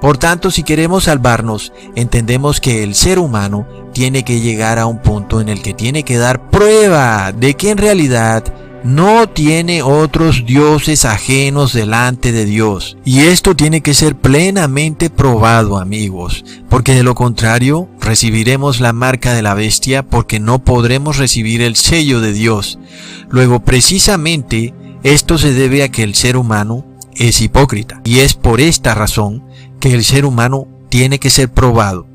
Por 0.00 0.18
tanto, 0.18 0.50
si 0.50 0.64
queremos 0.64 1.04
salvarnos, 1.04 1.72
entendemos 1.94 2.60
que 2.60 2.82
el 2.82 2.96
ser 2.96 3.20
humano 3.20 3.68
tiene 3.92 4.24
que 4.24 4.40
llegar 4.40 4.80
a 4.80 4.86
un 4.86 4.98
punto 4.98 5.40
en 5.40 5.48
el 5.48 5.62
que 5.62 5.74
tiene 5.74 6.02
que 6.02 6.16
dar 6.16 6.50
prueba 6.50 7.30
de 7.30 7.54
que 7.54 7.70
en 7.70 7.78
realidad 7.78 8.42
no 8.84 9.28
tiene 9.28 9.82
otros 9.82 10.44
dioses 10.46 11.04
ajenos 11.04 11.72
delante 11.72 12.32
de 12.32 12.44
Dios. 12.44 12.96
Y 13.04 13.20
esto 13.20 13.54
tiene 13.54 13.80
que 13.80 13.94
ser 13.94 14.16
plenamente 14.16 15.10
probado, 15.10 15.78
amigos, 15.78 16.44
porque 16.68 16.94
de 16.94 17.02
lo 17.02 17.14
contrario 17.14 17.88
recibiremos 18.00 18.80
la 18.80 18.92
marca 18.92 19.34
de 19.34 19.42
la 19.42 19.54
bestia 19.54 20.02
porque 20.02 20.40
no 20.40 20.64
podremos 20.64 21.18
recibir 21.18 21.62
el 21.62 21.76
sello 21.76 22.20
de 22.20 22.32
Dios. 22.32 22.78
Luego, 23.30 23.60
precisamente, 23.60 24.74
esto 25.02 25.38
se 25.38 25.52
debe 25.52 25.82
a 25.82 25.88
que 25.90 26.02
el 26.02 26.14
ser 26.14 26.36
humano 26.36 26.84
es 27.14 27.40
hipócrita. 27.40 28.00
Y 28.04 28.20
es 28.20 28.34
por 28.34 28.60
esta 28.60 28.94
razón 28.94 29.44
que 29.80 29.94
el 29.94 30.04
ser 30.04 30.24
humano 30.24 30.68
tiene 30.88 31.18
que 31.18 31.30
ser 31.30 31.50
probado. 31.50 32.06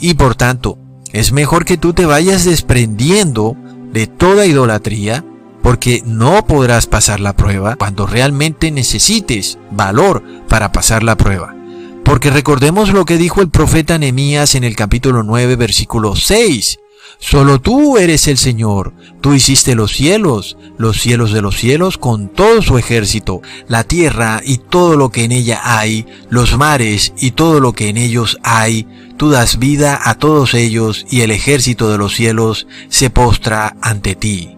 Y 0.00 0.14
por 0.14 0.34
tanto, 0.34 0.78
es 1.12 1.32
mejor 1.32 1.64
que 1.64 1.76
tú 1.76 1.92
te 1.92 2.04
vayas 2.04 2.44
desprendiendo 2.44 3.56
de 3.92 4.06
toda 4.06 4.46
idolatría 4.46 5.24
porque 5.66 6.00
no 6.06 6.46
podrás 6.46 6.86
pasar 6.86 7.18
la 7.18 7.34
prueba 7.34 7.74
cuando 7.74 8.06
realmente 8.06 8.70
necesites 8.70 9.58
valor 9.72 10.22
para 10.48 10.70
pasar 10.70 11.02
la 11.02 11.16
prueba. 11.16 11.56
Porque 12.04 12.30
recordemos 12.30 12.92
lo 12.92 13.04
que 13.04 13.18
dijo 13.18 13.40
el 13.40 13.48
profeta 13.48 13.98
Nehemías 13.98 14.54
en 14.54 14.62
el 14.62 14.76
capítulo 14.76 15.24
9, 15.24 15.56
versículo 15.56 16.14
6. 16.14 16.78
Solo 17.18 17.60
tú 17.60 17.98
eres 17.98 18.28
el 18.28 18.38
Señor, 18.38 18.94
tú 19.20 19.34
hiciste 19.34 19.74
los 19.74 19.90
cielos, 19.90 20.56
los 20.78 21.00
cielos 21.00 21.32
de 21.32 21.42
los 21.42 21.56
cielos 21.56 21.98
con 21.98 22.28
todo 22.28 22.62
su 22.62 22.78
ejército, 22.78 23.42
la 23.66 23.82
tierra 23.82 24.42
y 24.44 24.58
todo 24.58 24.94
lo 24.94 25.10
que 25.10 25.24
en 25.24 25.32
ella 25.32 25.62
hay, 25.64 26.06
los 26.30 26.56
mares 26.56 27.12
y 27.18 27.32
todo 27.32 27.58
lo 27.58 27.72
que 27.72 27.88
en 27.88 27.96
ellos 27.96 28.38
hay, 28.44 28.86
tú 29.16 29.30
das 29.30 29.58
vida 29.58 29.98
a 30.04 30.14
todos 30.14 30.54
ellos 30.54 31.06
y 31.10 31.22
el 31.22 31.32
ejército 31.32 31.90
de 31.90 31.98
los 31.98 32.14
cielos 32.14 32.68
se 32.88 33.10
postra 33.10 33.74
ante 33.80 34.14
ti. 34.14 34.55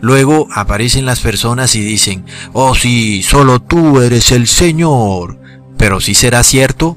Luego 0.00 0.48
aparecen 0.52 1.06
las 1.06 1.20
personas 1.20 1.74
y 1.74 1.80
dicen, 1.80 2.24
oh 2.52 2.74
sí, 2.74 3.22
solo 3.22 3.60
tú 3.60 4.00
eres 4.00 4.32
el 4.32 4.46
Señor. 4.46 5.38
Pero 5.76 6.00
si 6.00 6.14
será 6.14 6.42
cierto, 6.42 6.96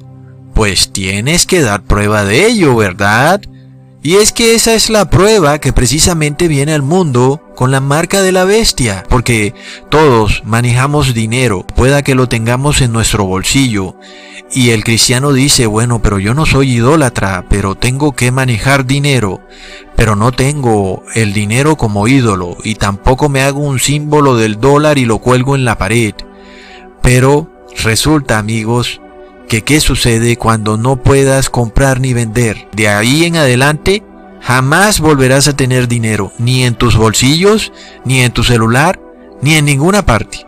pues 0.53 0.91
tienes 0.91 1.45
que 1.45 1.61
dar 1.61 1.83
prueba 1.83 2.23
de 2.25 2.45
ello, 2.45 2.75
¿verdad? 2.75 3.41
Y 4.05 4.15
es 4.15 4.33
que 4.33 4.53
esa 4.53 4.75
es 4.75 4.89
la 4.89 5.09
prueba 5.09 5.59
que 5.59 5.71
precisamente 5.71 6.49
viene 6.49 6.73
al 6.73 6.81
mundo 6.81 7.41
con 7.55 7.71
la 7.71 7.79
marca 7.79 8.21
de 8.21 8.33
la 8.33 8.43
bestia, 8.43 9.05
porque 9.07 9.53
todos 9.89 10.41
manejamos 10.43 11.13
dinero, 11.13 11.65
pueda 11.65 12.01
que 12.01 12.13
lo 12.13 12.27
tengamos 12.27 12.81
en 12.81 12.91
nuestro 12.91 13.23
bolsillo. 13.23 13.95
Y 14.51 14.71
el 14.71 14.83
cristiano 14.83 15.31
dice, 15.31 15.67
bueno, 15.67 16.01
pero 16.01 16.19
yo 16.19 16.33
no 16.33 16.45
soy 16.45 16.73
idólatra, 16.73 17.45
pero 17.49 17.75
tengo 17.75 18.11
que 18.11 18.29
manejar 18.29 18.85
dinero, 18.85 19.39
pero 19.95 20.17
no 20.17 20.33
tengo 20.33 21.03
el 21.15 21.31
dinero 21.31 21.77
como 21.77 22.05
ídolo 22.09 22.57
y 22.61 22.75
tampoco 22.75 23.29
me 23.29 23.41
hago 23.41 23.61
un 23.61 23.79
símbolo 23.79 24.35
del 24.35 24.59
dólar 24.59 24.97
y 24.97 25.05
lo 25.05 25.19
cuelgo 25.19 25.55
en 25.55 25.63
la 25.63 25.77
pared. 25.77 26.13
Pero 27.01 27.49
resulta, 27.81 28.37
amigos, 28.37 28.99
qué 29.61 29.79
sucede 29.79 30.37
cuando 30.37 30.77
no 30.77 30.97
puedas 30.97 31.49
comprar 31.49 31.99
ni 31.99 32.13
vender. 32.13 32.67
De 32.73 32.87
ahí 32.87 33.25
en 33.25 33.37
adelante 33.37 34.03
jamás 34.41 34.99
volverás 34.99 35.47
a 35.47 35.55
tener 35.55 35.87
dinero, 35.87 36.33
ni 36.37 36.63
en 36.63 36.75
tus 36.75 36.97
bolsillos, 36.97 37.71
ni 38.03 38.21
en 38.21 38.31
tu 38.31 38.43
celular, 38.43 38.99
ni 39.41 39.55
en 39.55 39.65
ninguna 39.65 40.05
parte. 40.05 40.45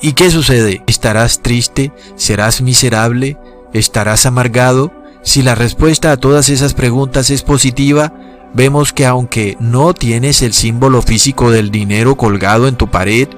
¿Y 0.00 0.12
qué 0.12 0.30
sucede? 0.30 0.82
¿Estarás 0.86 1.42
triste? 1.42 1.92
¿Serás 2.16 2.62
miserable? 2.62 3.36
¿Estarás 3.72 4.26
amargado? 4.26 4.92
Si 5.22 5.42
la 5.42 5.54
respuesta 5.54 6.12
a 6.12 6.16
todas 6.16 6.48
esas 6.48 6.74
preguntas 6.74 7.30
es 7.30 7.42
positiva, 7.42 8.12
vemos 8.54 8.92
que 8.92 9.06
aunque 9.06 9.56
no 9.60 9.92
tienes 9.94 10.42
el 10.42 10.52
símbolo 10.52 11.02
físico 11.02 11.50
del 11.50 11.70
dinero 11.70 12.16
colgado 12.16 12.68
en 12.68 12.76
tu 12.76 12.88
pared, 12.88 13.28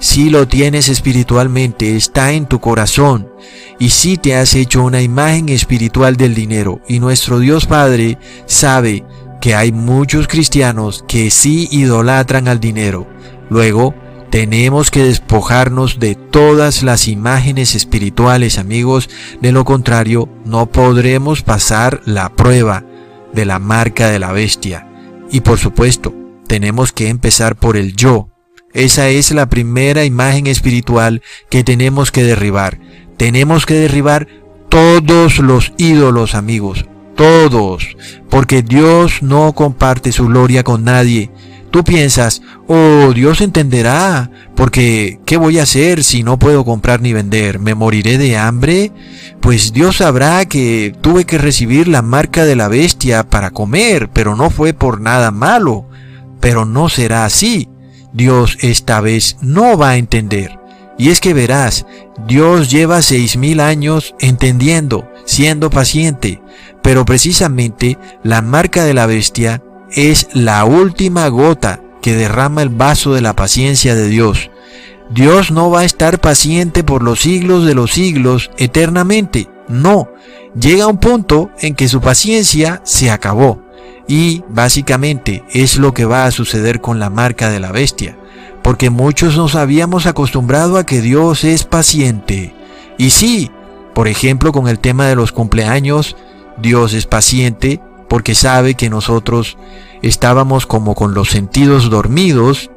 si 0.00 0.30
lo 0.30 0.48
tienes 0.48 0.88
espiritualmente, 0.88 1.94
está 1.94 2.32
en 2.32 2.46
tu 2.46 2.58
corazón. 2.58 3.28
Y 3.78 3.90
si 3.90 4.16
te 4.16 4.34
has 4.34 4.54
hecho 4.54 4.82
una 4.82 5.02
imagen 5.02 5.50
espiritual 5.50 6.16
del 6.16 6.34
dinero. 6.34 6.80
Y 6.88 7.00
nuestro 7.00 7.38
Dios 7.38 7.66
Padre 7.66 8.18
sabe 8.46 9.04
que 9.42 9.54
hay 9.54 9.72
muchos 9.72 10.26
cristianos 10.26 11.04
que 11.06 11.30
sí 11.30 11.68
idolatran 11.70 12.48
al 12.48 12.60
dinero. 12.60 13.06
Luego, 13.50 13.94
tenemos 14.30 14.90
que 14.90 15.04
despojarnos 15.04 15.98
de 15.98 16.14
todas 16.14 16.82
las 16.82 17.06
imágenes 17.06 17.74
espirituales, 17.74 18.56
amigos. 18.56 19.10
De 19.42 19.52
lo 19.52 19.66
contrario, 19.66 20.30
no 20.46 20.64
podremos 20.66 21.42
pasar 21.42 22.00
la 22.06 22.30
prueba 22.30 22.84
de 23.34 23.44
la 23.44 23.58
marca 23.58 24.08
de 24.08 24.18
la 24.18 24.32
bestia. 24.32 24.88
Y 25.30 25.40
por 25.40 25.58
supuesto, 25.58 26.14
tenemos 26.46 26.92
que 26.92 27.08
empezar 27.08 27.54
por 27.56 27.76
el 27.76 27.94
yo, 27.94 28.29
esa 28.72 29.08
es 29.08 29.32
la 29.32 29.48
primera 29.48 30.04
imagen 30.04 30.46
espiritual 30.46 31.22
que 31.48 31.64
tenemos 31.64 32.12
que 32.12 32.22
derribar. 32.22 32.78
Tenemos 33.16 33.66
que 33.66 33.74
derribar 33.74 34.28
todos 34.68 35.38
los 35.38 35.72
ídolos, 35.76 36.34
amigos. 36.34 36.86
Todos. 37.16 37.96
Porque 38.30 38.62
Dios 38.62 39.22
no 39.22 39.52
comparte 39.52 40.12
su 40.12 40.26
gloria 40.26 40.62
con 40.62 40.84
nadie. 40.84 41.30
Tú 41.70 41.84
piensas, 41.84 42.42
oh, 42.66 43.12
Dios 43.14 43.40
entenderá, 43.40 44.30
porque 44.56 45.20
¿qué 45.24 45.36
voy 45.36 45.60
a 45.60 45.62
hacer 45.62 46.02
si 46.02 46.24
no 46.24 46.36
puedo 46.36 46.64
comprar 46.64 47.00
ni 47.00 47.12
vender? 47.12 47.60
¿Me 47.60 47.76
moriré 47.76 48.18
de 48.18 48.36
hambre? 48.36 48.90
Pues 49.40 49.72
Dios 49.72 49.98
sabrá 49.98 50.44
que 50.46 50.92
tuve 51.00 51.26
que 51.26 51.38
recibir 51.38 51.86
la 51.86 52.02
marca 52.02 52.44
de 52.44 52.56
la 52.56 52.66
bestia 52.66 53.28
para 53.28 53.52
comer, 53.52 54.10
pero 54.12 54.34
no 54.34 54.50
fue 54.50 54.72
por 54.72 55.00
nada 55.00 55.30
malo. 55.30 55.88
Pero 56.40 56.64
no 56.64 56.88
será 56.88 57.24
así. 57.24 57.68
Dios 58.12 58.58
esta 58.60 59.00
vez 59.00 59.36
no 59.40 59.76
va 59.76 59.90
a 59.90 59.96
entender. 59.96 60.58
Y 60.98 61.08
es 61.08 61.20
que 61.20 61.32
verás, 61.32 61.86
Dios 62.26 62.70
lleva 62.70 63.00
seis 63.02 63.36
mil 63.36 63.60
años 63.60 64.14
entendiendo, 64.20 65.10
siendo 65.24 65.70
paciente, 65.70 66.42
pero 66.82 67.04
precisamente 67.04 67.98
la 68.22 68.42
marca 68.42 68.84
de 68.84 68.94
la 68.94 69.06
bestia 69.06 69.62
es 69.92 70.28
la 70.34 70.64
última 70.64 71.26
gota 71.28 71.80
que 72.02 72.14
derrama 72.14 72.62
el 72.62 72.68
vaso 72.68 73.14
de 73.14 73.20
la 73.20 73.34
paciencia 73.34 73.94
de 73.94 74.08
Dios. 74.08 74.50
Dios 75.10 75.50
no 75.50 75.70
va 75.70 75.80
a 75.80 75.84
estar 75.84 76.20
paciente 76.20 76.84
por 76.84 77.02
los 77.02 77.20
siglos 77.20 77.64
de 77.64 77.74
los 77.74 77.92
siglos 77.92 78.50
eternamente. 78.58 79.48
No, 79.68 80.08
llega 80.58 80.86
un 80.86 80.98
punto 80.98 81.50
en 81.60 81.74
que 81.74 81.88
su 81.88 82.00
paciencia 82.00 82.80
se 82.84 83.10
acabó. 83.10 83.62
Y 84.08 84.42
básicamente 84.48 85.44
es 85.52 85.76
lo 85.76 85.94
que 85.94 86.04
va 86.04 86.24
a 86.24 86.30
suceder 86.30 86.80
con 86.80 86.98
la 86.98 87.10
marca 87.10 87.50
de 87.50 87.60
la 87.60 87.72
bestia, 87.72 88.16
porque 88.62 88.90
muchos 88.90 89.36
nos 89.36 89.54
habíamos 89.54 90.06
acostumbrado 90.06 90.78
a 90.78 90.84
que 90.84 91.00
Dios 91.00 91.44
es 91.44 91.64
paciente. 91.64 92.54
Y 92.98 93.10
sí, 93.10 93.50
por 93.94 94.08
ejemplo 94.08 94.52
con 94.52 94.68
el 94.68 94.78
tema 94.78 95.06
de 95.06 95.16
los 95.16 95.32
cumpleaños, 95.32 96.16
Dios 96.60 96.92
es 96.94 97.06
paciente 97.06 97.80
porque 98.08 98.34
sabe 98.34 98.74
que 98.74 98.90
nosotros 98.90 99.56
estábamos 100.02 100.66
como 100.66 100.94
con 100.94 101.14
los 101.14 101.30
sentidos 101.30 101.90
dormidos 101.90 102.70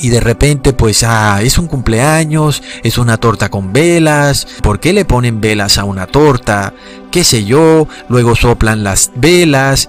y 0.00 0.08
de 0.08 0.20
repente 0.20 0.72
pues 0.72 1.04
ah, 1.04 1.40
es 1.42 1.58
un 1.58 1.66
cumpleaños, 1.68 2.62
es 2.82 2.98
una 2.98 3.16
torta 3.16 3.48
con 3.50 3.72
velas, 3.72 4.46
¿por 4.62 4.80
qué 4.80 4.92
le 4.92 5.04
ponen 5.04 5.40
velas 5.40 5.78
a 5.78 5.84
una 5.84 6.06
torta? 6.06 6.72
qué 7.10 7.24
sé 7.24 7.44
yo, 7.44 7.88
luego 8.08 8.36
soplan 8.36 8.84
las 8.84 9.10
velas 9.14 9.88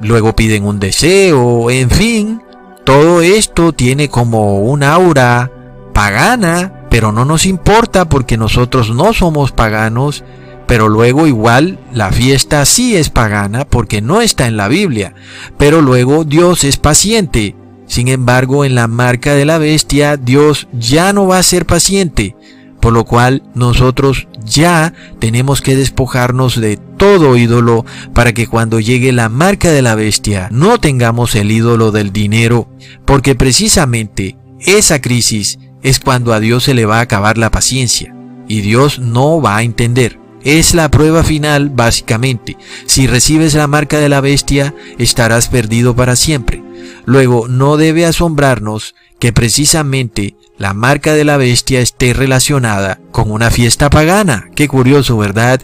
luego 0.00 0.34
piden 0.34 0.64
un 0.64 0.80
deseo, 0.80 1.70
en 1.70 1.90
fin, 1.90 2.42
todo 2.84 3.22
esto 3.22 3.72
tiene 3.72 4.08
como 4.08 4.60
un 4.60 4.82
aura 4.82 5.50
pagana, 5.92 6.86
pero 6.90 7.12
no 7.12 7.24
nos 7.24 7.46
importa 7.46 8.08
porque 8.08 8.36
nosotros 8.36 8.90
no 8.90 9.12
somos 9.12 9.52
paganos, 9.52 10.24
pero 10.66 10.88
luego 10.88 11.26
igual 11.26 11.78
la 11.92 12.12
fiesta 12.12 12.64
sí 12.64 12.96
es 12.96 13.10
pagana 13.10 13.64
porque 13.64 14.00
no 14.00 14.20
está 14.20 14.46
en 14.46 14.56
la 14.56 14.68
Biblia, 14.68 15.14
pero 15.58 15.82
luego 15.82 16.24
Dios 16.24 16.64
es 16.64 16.76
paciente. 16.76 17.56
Sin 17.86 18.06
embargo, 18.06 18.64
en 18.64 18.76
la 18.76 18.86
marca 18.86 19.34
de 19.34 19.44
la 19.44 19.58
bestia, 19.58 20.16
Dios 20.16 20.68
ya 20.72 21.12
no 21.12 21.26
va 21.26 21.38
a 21.38 21.42
ser 21.42 21.66
paciente, 21.66 22.36
por 22.80 22.92
lo 22.92 23.04
cual 23.04 23.42
nosotros 23.54 24.28
ya 24.44 24.94
tenemos 25.18 25.60
que 25.60 25.76
despojarnos 25.76 26.60
de 26.60 26.76
todo 26.76 27.36
ídolo 27.36 27.84
para 28.14 28.32
que 28.32 28.46
cuando 28.46 28.80
llegue 28.80 29.12
la 29.12 29.28
marca 29.28 29.70
de 29.70 29.82
la 29.82 29.94
bestia 29.94 30.48
no 30.50 30.78
tengamos 30.78 31.34
el 31.34 31.50
ídolo 31.50 31.92
del 31.92 32.12
dinero, 32.12 32.68
porque 33.04 33.34
precisamente 33.34 34.36
esa 34.60 35.00
crisis 35.00 35.58
es 35.82 36.00
cuando 36.00 36.32
a 36.32 36.40
Dios 36.40 36.64
se 36.64 36.74
le 36.74 36.86
va 36.86 36.98
a 36.98 37.02
acabar 37.02 37.38
la 37.38 37.50
paciencia 37.50 38.14
y 38.48 38.62
Dios 38.62 38.98
no 38.98 39.40
va 39.40 39.58
a 39.58 39.62
entender. 39.62 40.18
Es 40.42 40.74
la 40.74 40.90
prueba 40.90 41.22
final 41.22 41.70
básicamente. 41.70 42.56
Si 42.86 43.06
recibes 43.06 43.54
la 43.54 43.66
marca 43.66 43.98
de 43.98 44.08
la 44.08 44.20
bestia, 44.20 44.74
estarás 44.98 45.48
perdido 45.48 45.94
para 45.94 46.16
siempre. 46.16 46.62
Luego, 47.04 47.46
no 47.46 47.76
debe 47.76 48.06
asombrarnos 48.06 48.94
que 49.20 49.32
precisamente 49.32 50.34
la 50.58 50.74
marca 50.74 51.14
de 51.14 51.24
la 51.24 51.36
bestia 51.36 51.80
esté 51.80 52.12
relacionada 52.12 53.00
con 53.12 53.30
una 53.30 53.50
fiesta 53.50 53.88
pagana. 53.90 54.48
Qué 54.56 54.66
curioso, 54.66 55.16
¿verdad? 55.16 55.60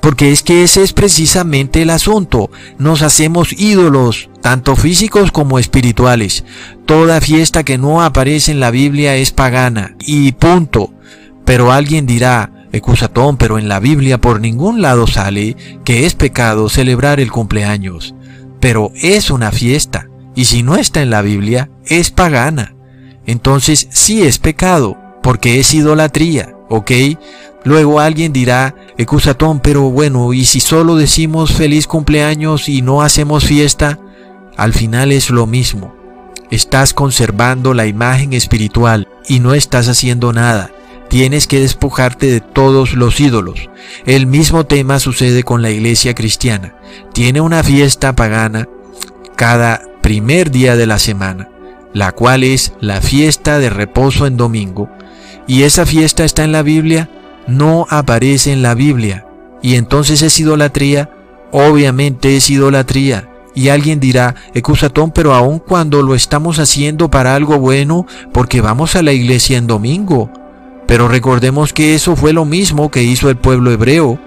Porque 0.00 0.32
es 0.32 0.42
que 0.42 0.62
ese 0.62 0.82
es 0.82 0.92
precisamente 0.92 1.82
el 1.82 1.90
asunto. 1.90 2.50
Nos 2.78 3.02
hacemos 3.02 3.52
ídolos, 3.52 4.30
tanto 4.40 4.76
físicos 4.76 5.32
como 5.32 5.58
espirituales. 5.58 6.44
Toda 6.86 7.20
fiesta 7.20 7.64
que 7.64 7.78
no 7.78 8.02
aparece 8.02 8.52
en 8.52 8.60
la 8.60 8.70
Biblia 8.70 9.16
es 9.16 9.32
pagana. 9.32 9.96
Y 10.00 10.32
punto. 10.32 10.94
Pero 11.44 11.72
alguien 11.72 12.06
dirá, 12.06 12.52
Ecusatón, 12.72 13.36
pero 13.36 13.58
en 13.58 13.68
la 13.68 13.80
Biblia 13.80 14.20
por 14.20 14.40
ningún 14.40 14.82
lado 14.82 15.06
sale 15.08 15.56
que 15.84 16.06
es 16.06 16.14
pecado 16.14 16.68
celebrar 16.68 17.18
el 17.20 17.32
cumpleaños. 17.32 18.14
Pero 18.60 18.92
es 18.94 19.30
una 19.30 19.50
fiesta. 19.50 20.08
Y 20.36 20.44
si 20.44 20.62
no 20.62 20.76
está 20.76 21.02
en 21.02 21.10
la 21.10 21.22
Biblia, 21.22 21.70
es 21.86 22.10
pagana 22.10 22.74
entonces 23.30 23.86
sí 23.90 24.22
es 24.22 24.38
pecado, 24.38 24.98
porque 25.22 25.60
es 25.60 25.72
idolatría, 25.72 26.52
¿ok? 26.68 26.90
Luego 27.62 28.00
alguien 28.00 28.32
dirá, 28.32 28.74
Ecusatón, 28.98 29.60
pero 29.60 29.82
bueno, 29.82 30.32
¿y 30.32 30.44
si 30.46 30.58
solo 30.58 30.96
decimos 30.96 31.52
feliz 31.52 31.86
cumpleaños 31.86 32.68
y 32.68 32.82
no 32.82 33.02
hacemos 33.02 33.44
fiesta? 33.44 34.00
Al 34.56 34.72
final 34.72 35.12
es 35.12 35.30
lo 35.30 35.46
mismo. 35.46 35.94
Estás 36.50 36.92
conservando 36.92 37.72
la 37.72 37.86
imagen 37.86 38.32
espiritual 38.32 39.06
y 39.28 39.38
no 39.38 39.54
estás 39.54 39.86
haciendo 39.86 40.32
nada. 40.32 40.72
Tienes 41.08 41.46
que 41.46 41.60
despojarte 41.60 42.26
de 42.26 42.40
todos 42.40 42.94
los 42.94 43.20
ídolos. 43.20 43.68
El 44.06 44.26
mismo 44.26 44.66
tema 44.66 44.98
sucede 44.98 45.44
con 45.44 45.62
la 45.62 45.70
iglesia 45.70 46.16
cristiana. 46.16 46.74
Tiene 47.12 47.40
una 47.40 47.62
fiesta 47.62 48.16
pagana 48.16 48.68
cada 49.36 49.82
primer 50.02 50.50
día 50.50 50.74
de 50.74 50.86
la 50.86 50.98
semana 50.98 51.49
la 51.92 52.12
cual 52.12 52.44
es 52.44 52.72
la 52.80 53.00
fiesta 53.00 53.58
de 53.58 53.70
reposo 53.70 54.26
en 54.26 54.36
domingo, 54.36 54.88
y 55.46 55.62
esa 55.62 55.86
fiesta 55.86 56.24
está 56.24 56.44
en 56.44 56.52
la 56.52 56.62
Biblia, 56.62 57.10
no 57.46 57.86
aparece 57.90 58.52
en 58.52 58.62
la 58.62 58.74
Biblia, 58.74 59.26
y 59.62 59.74
entonces 59.74 60.22
es 60.22 60.38
idolatría, 60.38 61.10
obviamente 61.50 62.36
es 62.36 62.50
idolatría, 62.50 63.26
Y 63.52 63.68
alguien 63.68 63.98
dirá, 63.98 64.36
Ecusatón, 64.54 65.10
pero 65.10 65.34
aun 65.34 65.58
cuando 65.58 66.02
lo 66.02 66.14
estamos 66.14 66.58
haciendo 66.60 67.10
para 67.10 67.34
algo 67.34 67.58
bueno, 67.58 68.06
porque 68.32 68.60
vamos 68.60 68.94
a 68.94 69.02
la 69.02 69.12
iglesia 69.12 69.58
en 69.58 69.66
domingo. 69.66 70.30
Pero 70.86 71.08
recordemos 71.08 71.72
que 71.72 71.94
eso 71.94 72.16
fue 72.16 72.32
lo 72.32 72.44
mismo 72.44 72.90
que 72.90 73.02
hizo 73.02 73.28
el 73.28 73.36
pueblo 73.36 73.70
hebreo 73.70 74.18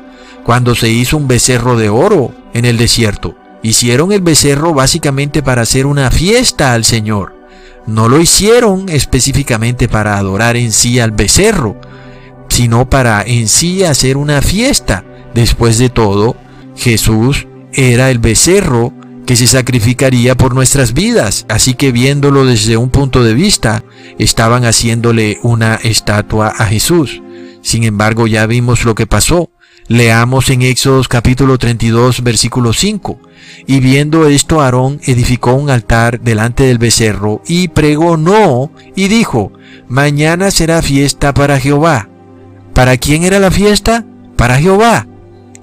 cuando 0.44 0.76
se 0.76 0.90
hizo 0.90 1.18
un 1.18 1.28
becerro 1.28 1.78
de 1.78 1.90
oro 1.90 2.34
en 2.54 2.66
el 2.66 2.78
desierto. 2.78 3.36
Hicieron 3.62 4.12
el 4.12 4.22
becerro 4.22 4.74
básicamente 4.74 5.42
para 5.42 5.62
hacer 5.62 5.86
una 5.86 6.12
fiesta 6.12 6.74
al 6.74 6.84
Señor. 6.84 7.34
No 7.86 8.08
lo 8.08 8.20
hicieron 8.20 8.88
específicamente 8.90 9.88
para 9.88 10.18
adorar 10.18 10.56
en 10.56 10.72
sí 10.72 11.00
al 11.00 11.12
becerro, 11.12 11.80
sino 12.50 12.90
para 12.90 13.24
en 13.24 13.48
sí 13.48 13.84
hacer 13.84 14.18
una 14.18 14.42
fiesta. 14.42 15.04
Después 15.34 15.78
de 15.78 15.90
todo, 15.90 16.36
Jesús 16.76 17.48
era 17.74 18.10
el 18.10 18.20
becerro 18.20 18.94
que 19.26 19.36
se 19.36 19.48
sacrificaría 19.48 20.36
por 20.36 20.54
nuestras 20.54 20.94
vidas. 20.94 21.46
Así 21.50 21.74
que 21.74 21.92
viéndolo 21.92 22.46
desde 22.46 22.78
un 22.78 22.90
punto 22.90 23.24
de 23.24 23.34
vista, 23.34 23.84
estaban 24.20 24.66
haciéndole 24.66 25.40
una 25.44 25.76
estatua 25.76 26.50
a 26.50 26.66
Jesús. 26.66 27.22
Sin 27.62 27.84
embargo, 27.84 28.28
ya 28.28 28.46
vimos 28.46 28.84
lo 28.84 28.96
que 28.96 29.08
pasó. 29.08 29.50
Leamos 29.88 30.50
en 30.50 30.62
Éxodos 30.62 31.10
capítulo 31.10 31.58
32 31.58 32.24
versículo 32.24 32.72
5. 32.72 33.20
Y 33.68 33.82
viendo 33.82 34.28
esto, 34.28 34.62
Aarón 34.62 35.02
edificó 35.04 35.54
un 35.54 35.70
altar 35.70 36.22
delante 36.22 36.64
del 36.64 36.78
becerro 36.78 37.42
y 37.46 37.68
pregonó 37.68 38.72
y 38.96 39.10
dijo, 39.10 39.52
mañana 39.90 40.52
será 40.52 40.82
fiesta 40.82 41.34
para 41.34 41.60
Jehová. 41.60 42.08
¿Para 42.74 42.96
quién 42.98 43.24
era 43.24 43.40
la 43.40 43.52
fiesta? 43.52 44.06
Para 44.38 44.58
Jehová. 44.58 45.08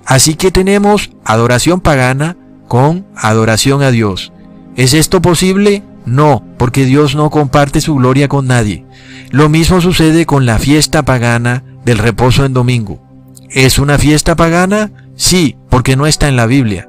Así 0.04 0.34
que 0.34 0.50
tenemos 0.50 1.10
adoración 1.24 1.80
pagana 1.80 2.36
con 2.68 3.06
adoración 3.16 3.82
a 3.82 3.90
Dios. 3.90 4.32
¿Es 4.76 4.92
esto 4.92 5.22
posible? 5.22 5.82
No, 6.04 6.44
porque 6.58 6.84
Dios 6.84 7.14
no 7.14 7.30
comparte 7.30 7.80
su 7.80 7.94
gloria 7.94 8.28
con 8.28 8.46
nadie. 8.46 8.84
Lo 9.30 9.48
mismo 9.48 9.80
sucede 9.80 10.26
con 10.26 10.44
la 10.44 10.58
fiesta 10.58 11.04
pagana 11.04 11.64
del 11.84 11.98
reposo 11.98 12.44
en 12.44 12.52
domingo. 12.52 13.09
¿Es 13.50 13.78
una 13.78 13.98
fiesta 13.98 14.36
pagana? 14.36 14.92
Sí, 15.16 15.56
porque 15.68 15.96
no 15.96 16.06
está 16.06 16.28
en 16.28 16.36
la 16.36 16.46
Biblia. 16.46 16.88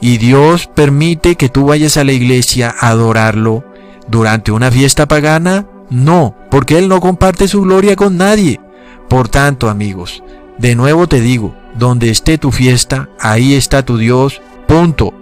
Y 0.00 0.18
Dios 0.18 0.68
permite 0.72 1.36
que 1.36 1.48
tú 1.48 1.66
vayas 1.66 1.96
a 1.96 2.04
la 2.04 2.12
iglesia 2.12 2.74
a 2.78 2.90
adorarlo 2.90 3.64
durante 4.08 4.52
una 4.52 4.70
fiesta 4.70 5.06
pagana? 5.06 5.66
No, 5.90 6.36
porque 6.50 6.78
Él 6.78 6.88
no 6.88 7.00
comparte 7.00 7.48
su 7.48 7.62
gloria 7.62 7.96
con 7.96 8.16
nadie. 8.16 8.60
Por 9.08 9.28
tanto, 9.28 9.68
amigos, 9.68 10.22
de 10.58 10.74
nuevo 10.74 11.06
te 11.06 11.20
digo, 11.20 11.54
donde 11.74 12.10
esté 12.10 12.38
tu 12.38 12.52
fiesta, 12.52 13.08
ahí 13.20 13.54
está 13.54 13.84
tu 13.84 13.98
Dios, 13.98 14.40
punto. 14.66 15.14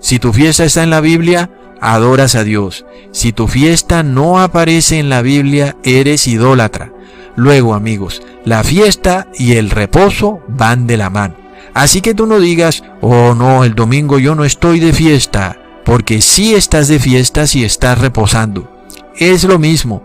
Si 0.00 0.18
tu 0.18 0.32
fiesta 0.32 0.64
está 0.64 0.82
en 0.82 0.90
la 0.90 1.00
Biblia, 1.00 1.50
adoras 1.80 2.34
a 2.34 2.44
Dios. 2.44 2.84
Si 3.12 3.32
tu 3.32 3.48
fiesta 3.48 4.02
no 4.02 4.40
aparece 4.40 4.98
en 4.98 5.08
la 5.08 5.22
Biblia, 5.22 5.76
eres 5.84 6.26
idólatra. 6.26 6.92
Luego, 7.36 7.74
amigos, 7.74 8.22
la 8.44 8.62
fiesta 8.62 9.26
y 9.34 9.52
el 9.52 9.70
reposo 9.70 10.40
van 10.48 10.86
de 10.86 10.96
la 10.96 11.10
mano. 11.10 11.36
Así 11.74 12.00
que 12.00 12.14
tú 12.14 12.26
no 12.26 12.38
digas, 12.38 12.82
oh 13.00 13.34
no, 13.34 13.64
el 13.64 13.74
domingo 13.74 14.18
yo 14.18 14.34
no 14.34 14.44
estoy 14.44 14.78
de 14.80 14.92
fiesta, 14.92 15.58
porque 15.84 16.20
sí 16.20 16.54
estás 16.54 16.88
de 16.88 16.98
fiesta 16.98 17.46
si 17.46 17.64
estás 17.64 17.98
reposando. 17.98 18.70
Es 19.16 19.44
lo 19.44 19.58
mismo. 19.58 20.02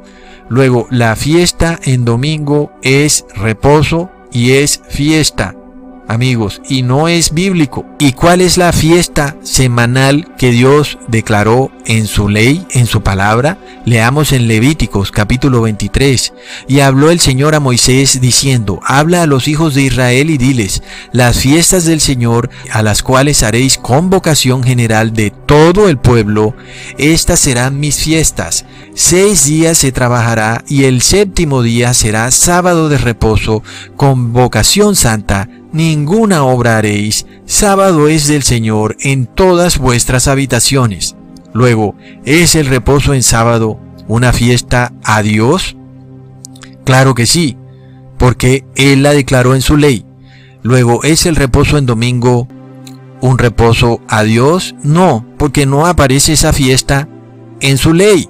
Luego, 0.50 0.88
la 0.90 1.16
fiesta 1.18 1.78
en 1.84 2.06
domingo 2.06 2.72
es 2.82 3.26
reposo 3.36 4.10
y 4.32 4.52
es 4.54 4.82
fiesta 4.88 5.57
amigos, 6.08 6.62
y 6.67 6.84
no 6.84 7.08
es 7.08 7.34
bíblico. 7.34 7.86
¿Y 8.00 8.13
cuál 8.13 8.41
es 8.41 8.58
la 8.58 8.72
fiesta 8.72 9.36
semanal 9.43 10.28
que 10.38 10.52
Dios 10.52 10.98
declaró 11.08 11.72
en 11.86 12.08
su 12.08 12.30
ley, 12.30 12.65
en 12.72 12.86
su 12.86 13.02
palabra? 13.02 13.58
Leamos 13.86 14.32
en 14.32 14.48
Levíticos 14.48 15.12
capítulo 15.12 15.62
23. 15.62 16.34
Y 16.67 16.80
habló 16.80 17.12
el 17.12 17.20
Señor 17.20 17.56
a 17.56 17.60
Moisés 17.60 18.22
diciendo, 18.22 18.80
habla 18.84 19.24
a 19.24 19.28
los 19.28 19.48
hijos 19.48 19.76
de 19.76 19.84
Israel 19.84 20.30
y 20.30 20.38
diles, 20.38 20.84
las 21.12 21.39
fiestas 21.39 21.86
del 21.86 22.00
Señor, 22.00 22.50
a 22.72 22.82
las 22.84 23.04
cuales 23.04 23.43
haréis 23.43 23.78
convocación 23.78 24.63
general 24.63 25.13
de 25.13 25.32
todo 25.32 25.89
el 25.89 25.98
pueblo, 25.98 26.56
estas 26.98 27.39
serán 27.39 27.80
mis 27.80 27.98
fiestas. 27.98 28.65
Seis 28.93 29.46
días 29.46 29.78
se 29.78 29.91
trabajará 29.91 30.63
y 30.67 30.86
el 30.86 31.02
séptimo 31.02 31.62
día 31.62 31.93
será 31.93 32.32
sábado 32.32 32.89
de 32.89 32.98
reposo, 32.98 33.63
convocación 33.96 34.96
santa 34.96 35.48
ninguna 35.71 36.43
obra 36.43 36.77
haréis, 36.77 37.25
sábado 37.45 38.08
es 38.08 38.27
del 38.27 38.43
Señor 38.43 38.97
en 38.99 39.25
todas 39.25 39.77
vuestras 39.77 40.27
habitaciones. 40.27 41.15
Luego, 41.53 41.95
¿es 42.25 42.56
el 42.56 42.67
reposo 42.67 43.13
en 43.13 43.23
sábado 43.23 43.80
una 44.08 44.34
fiesta 44.34 44.93
a 45.03 45.21
Dios? 45.21 45.75
Claro 46.84 47.15
que 47.15 47.25
sí, 47.25 47.58
porque 48.17 48.65
Él 48.75 49.03
la 49.03 49.13
declaró 49.13 49.56
en 49.56 49.62
su 49.62 49.77
ley. 49.77 50.06
Luego, 50.63 51.03
¿es 51.03 51.25
el 51.25 51.36
reposo 51.36 51.77
en 51.77 51.86
domingo 51.86 52.47
un 53.21 53.38
reposo 53.38 54.01
a 54.08 54.23
Dios? 54.23 54.75
No, 54.84 55.25
porque 55.38 55.65
no 55.65 55.86
aparece 55.86 56.34
esa 56.34 56.53
fiesta 56.53 57.08
en 57.60 57.77
su 57.77 57.93
ley. 57.93 58.30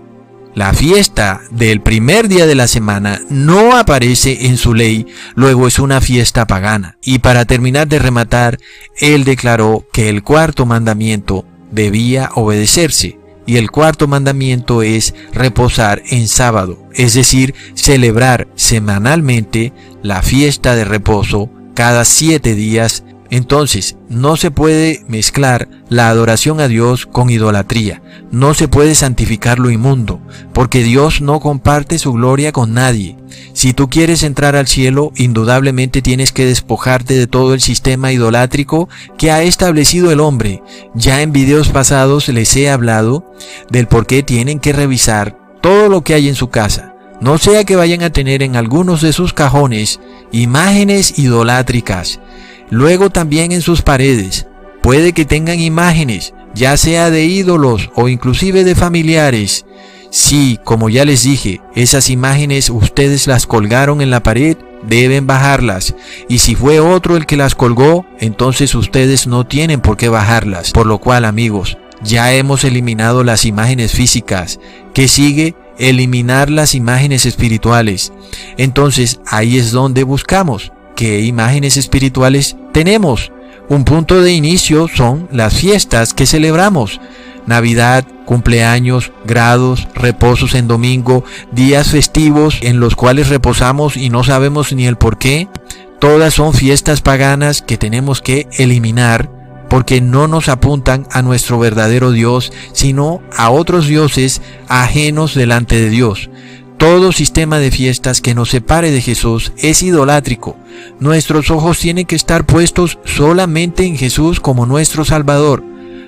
La 0.58 0.74
fiesta 0.74 1.42
del 1.52 1.82
primer 1.82 2.28
día 2.28 2.48
de 2.48 2.56
la 2.56 2.66
semana 2.68 3.22
no 3.30 3.78
aparece 3.78 4.48
en 4.48 4.58
su 4.58 4.74
ley, 4.74 5.06
luego 5.36 5.68
es 5.68 5.78
una 5.78 6.02
fiesta 6.02 6.48
pagana. 6.48 6.98
Y 7.04 7.20
para 7.20 7.46
terminar 7.46 7.88
de 7.88 8.00
rematar, 8.00 8.58
él 8.98 9.24
declaró 9.24 9.86
que 9.94 10.10
el 10.10 10.24
cuarto 10.24 10.66
mandamiento 10.66 11.46
debía 11.70 12.32
obedecerse. 12.34 13.20
Y 13.46 13.58
el 13.58 13.70
cuarto 13.70 14.08
mandamiento 14.08 14.82
es 14.82 15.14
reposar 15.32 16.02
en 16.10 16.28
sábado, 16.28 16.88
es 16.92 17.14
decir, 17.14 17.54
celebrar 17.76 18.48
semanalmente 18.56 19.74
la 20.02 20.24
fiesta 20.24 20.76
de 20.76 20.86
reposo 20.86 21.52
cada 21.76 22.04
siete 22.04 22.56
días 22.56 23.04
entonces, 23.30 23.98
no 24.10 24.38
se 24.38 24.52
puede 24.52 25.04
mezclar 25.08 25.68
la 25.90 26.10
adoración 26.10 26.60
a 26.62 26.68
Dios 26.68 27.06
con 27.06 27.30
idolatría, 27.30 28.02
no 28.32 28.54
se 28.54 28.68
puede 28.68 28.96
santificar 28.96 29.60
lo 29.60 29.70
inmundo, 29.70 30.20
porque 30.54 30.84
Dios 30.84 31.22
no 31.22 31.40
comparte 31.40 32.00
su 32.00 32.14
gloria 32.14 32.52
con 32.52 32.74
nadie. 32.74 33.18
Si 33.54 33.74
tú 33.74 33.90
quieres 33.90 34.24
entrar 34.24 34.56
al 34.56 34.68
cielo, 34.68 35.12
indudablemente 35.16 36.02
tienes 36.02 36.32
que 36.32 36.46
despojarte 36.46 37.16
de 37.16 37.28
todo 37.28 37.54
el 37.54 37.62
sistema 37.62 38.12
idolátrico 38.12 38.88
que 39.18 39.32
ha 39.32 39.44
establecido 39.44 40.12
el 40.12 40.20
hombre. 40.20 40.62
Ya 40.94 41.22
en 41.22 41.32
videos 41.32 41.70
pasados 41.70 42.28
les 42.30 42.56
he 42.56 42.70
hablado 42.70 43.34
del 43.70 43.88
por 43.88 44.06
qué 44.06 44.24
tienen 44.24 44.60
que 44.60 44.74
revisar 44.74 45.38
todo 45.62 45.90
lo 45.90 46.04
que 46.04 46.14
hay 46.14 46.30
en 46.30 46.36
su 46.36 46.50
casa. 46.50 46.94
No 47.20 47.40
sea 47.40 47.64
que 47.64 47.76
vayan 47.76 48.04
a 48.04 48.12
tener 48.12 48.44
en 48.44 48.56
algunos 48.56 49.02
de 49.02 49.12
sus 49.12 49.34
cajones 49.34 50.00
imágenes 50.32 51.18
idolátricas 51.18 52.20
Luego 52.70 53.10
también 53.10 53.52
en 53.52 53.62
sus 53.62 53.82
paredes 53.82 54.48
puede 54.82 55.14
que 55.14 55.26
tengan 55.26 55.60
imágenes, 55.60 56.34
ya 56.54 56.78
sea 56.78 57.10
de 57.10 57.26
ídolos 57.26 57.90
o 57.96 58.08
inclusive 58.08 58.64
de 58.64 58.76
familiares. 58.76 59.66
Si, 60.10 60.60
como 60.64 60.90
ya 60.90 61.06
les 61.06 61.24
dije, 61.24 61.62
esas 61.76 62.10
imágenes 62.10 62.70
ustedes 62.70 63.28
las 63.28 63.46
colgaron 63.46 64.02
en 64.02 64.10
la 64.10 64.24
pared, 64.24 64.58
deben 64.88 65.28
bajarlas. 65.28 65.96
Y 66.30 66.40
si 66.40 66.56
fue 66.56 66.80
otro 66.80 67.18
el 67.18 67.26
que 67.26 67.38
las 67.38 67.56
colgó, 67.56 68.06
entonces 68.20 68.76
ustedes 68.76 69.28
no 69.28 69.46
tienen 69.46 69.82
por 69.82 69.98
qué 69.98 70.10
bajarlas. 70.10 70.72
Por 70.72 70.86
lo 70.86 71.00
cual, 71.00 71.26
amigos, 71.26 71.78
ya 72.02 72.34
hemos 72.34 72.64
eliminado 72.64 73.24
las 73.24 73.46
imágenes 73.46 73.92
físicas. 73.92 74.60
¿Qué 74.94 75.08
sigue? 75.08 75.56
Eliminar 75.78 76.50
las 76.50 76.76
imágenes 76.76 77.26
espirituales. 77.26 78.14
Entonces 78.58 79.20
ahí 79.28 79.58
es 79.58 79.72
donde 79.72 80.04
buscamos 80.04 80.72
qué 80.98 81.22
imágenes 81.22 81.78
espirituales 81.78 82.58
tenemos. 82.74 83.32
Un 83.70 83.86
punto 83.86 84.22
de 84.22 84.34
inicio 84.34 84.88
son 84.94 85.30
las 85.32 85.56
fiestas 85.56 86.14
que 86.14 86.26
celebramos. 86.26 87.00
Navidad, 87.46 88.04
cumpleaños, 88.26 89.12
grados, 89.24 89.88
reposos 89.94 90.56
en 90.56 90.68
domingo, 90.68 91.24
días 91.52 91.92
festivos 91.92 92.58
en 92.62 92.80
los 92.80 92.96
cuales 92.96 93.30
reposamos 93.30 93.96
y 93.96 94.10
no 94.10 94.24
sabemos 94.24 94.74
ni 94.74 94.88
el 94.88 94.98
por 94.98 95.18
qué. 95.18 95.48
Todas 96.00 96.34
son 96.34 96.54
fiestas 96.54 97.02
paganas 97.02 97.62
que 97.62 97.78
tenemos 97.78 98.22
que 98.22 98.48
eliminar 98.58 99.30
porque 99.70 100.02
no 100.02 100.28
nos 100.28 100.50
apuntan 100.50 101.06
a 101.12 101.22
nuestro 101.22 101.60
verdadero 101.60 102.12
Dios, 102.12 102.52
sino 102.74 103.22
a 103.36 103.50
otros 103.52 103.86
dioses 103.86 104.42
ajenos 104.68 105.36
delante 105.36 105.76
de 105.76 105.90
Dios. 105.90 106.30
Todo 106.78 107.12
sistema 107.12 107.58
de 107.58 107.72
fiestas 107.72 108.22
que 108.22 108.36
nos 108.36 108.50
separe 108.50 108.92
de 108.92 109.02
Jesús 109.02 109.52
es 109.58 109.82
idolátrico. 109.82 110.56
Nuestros 111.00 111.50
ojos 111.50 111.80
tienen 111.80 112.06
que 112.06 112.16
estar 112.16 112.46
puestos 112.46 113.00
solamente 113.04 113.84
en 113.84 113.98
Jesús 113.98 114.40
como 114.40 114.68
nuestro 114.68 115.04
Salvador. 115.04 115.64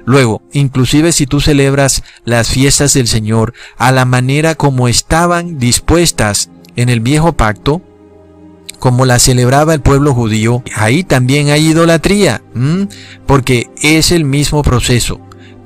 Luego, 0.06 0.44
inclusive 0.54 1.12
si 1.12 1.26
tú 1.26 1.42
celebras 1.42 2.04
las 2.24 2.50
fiestas 2.50 2.94
del 2.94 3.08
Señor 3.08 3.54
a 3.78 3.92
la 3.92 4.06
manera 4.06 4.56
como 4.56 4.88
estaban 4.88 5.58
dispuestas 5.58 6.50
en 6.76 6.90
el 6.90 7.00
viejo 7.00 7.34
pacto, 7.34 7.82
como 8.78 9.06
la 9.06 9.20
celebraba 9.20 9.74
el 9.74 9.82
pueblo 9.82 10.14
judío, 10.14 10.64
ahí 10.76 11.04
también 11.04 11.50
hay 11.50 11.68
idolatría, 11.68 12.42
porque 13.26 13.70
es 13.82 14.12
el 14.12 14.24
mismo 14.24 14.62
proceso. 14.62 15.20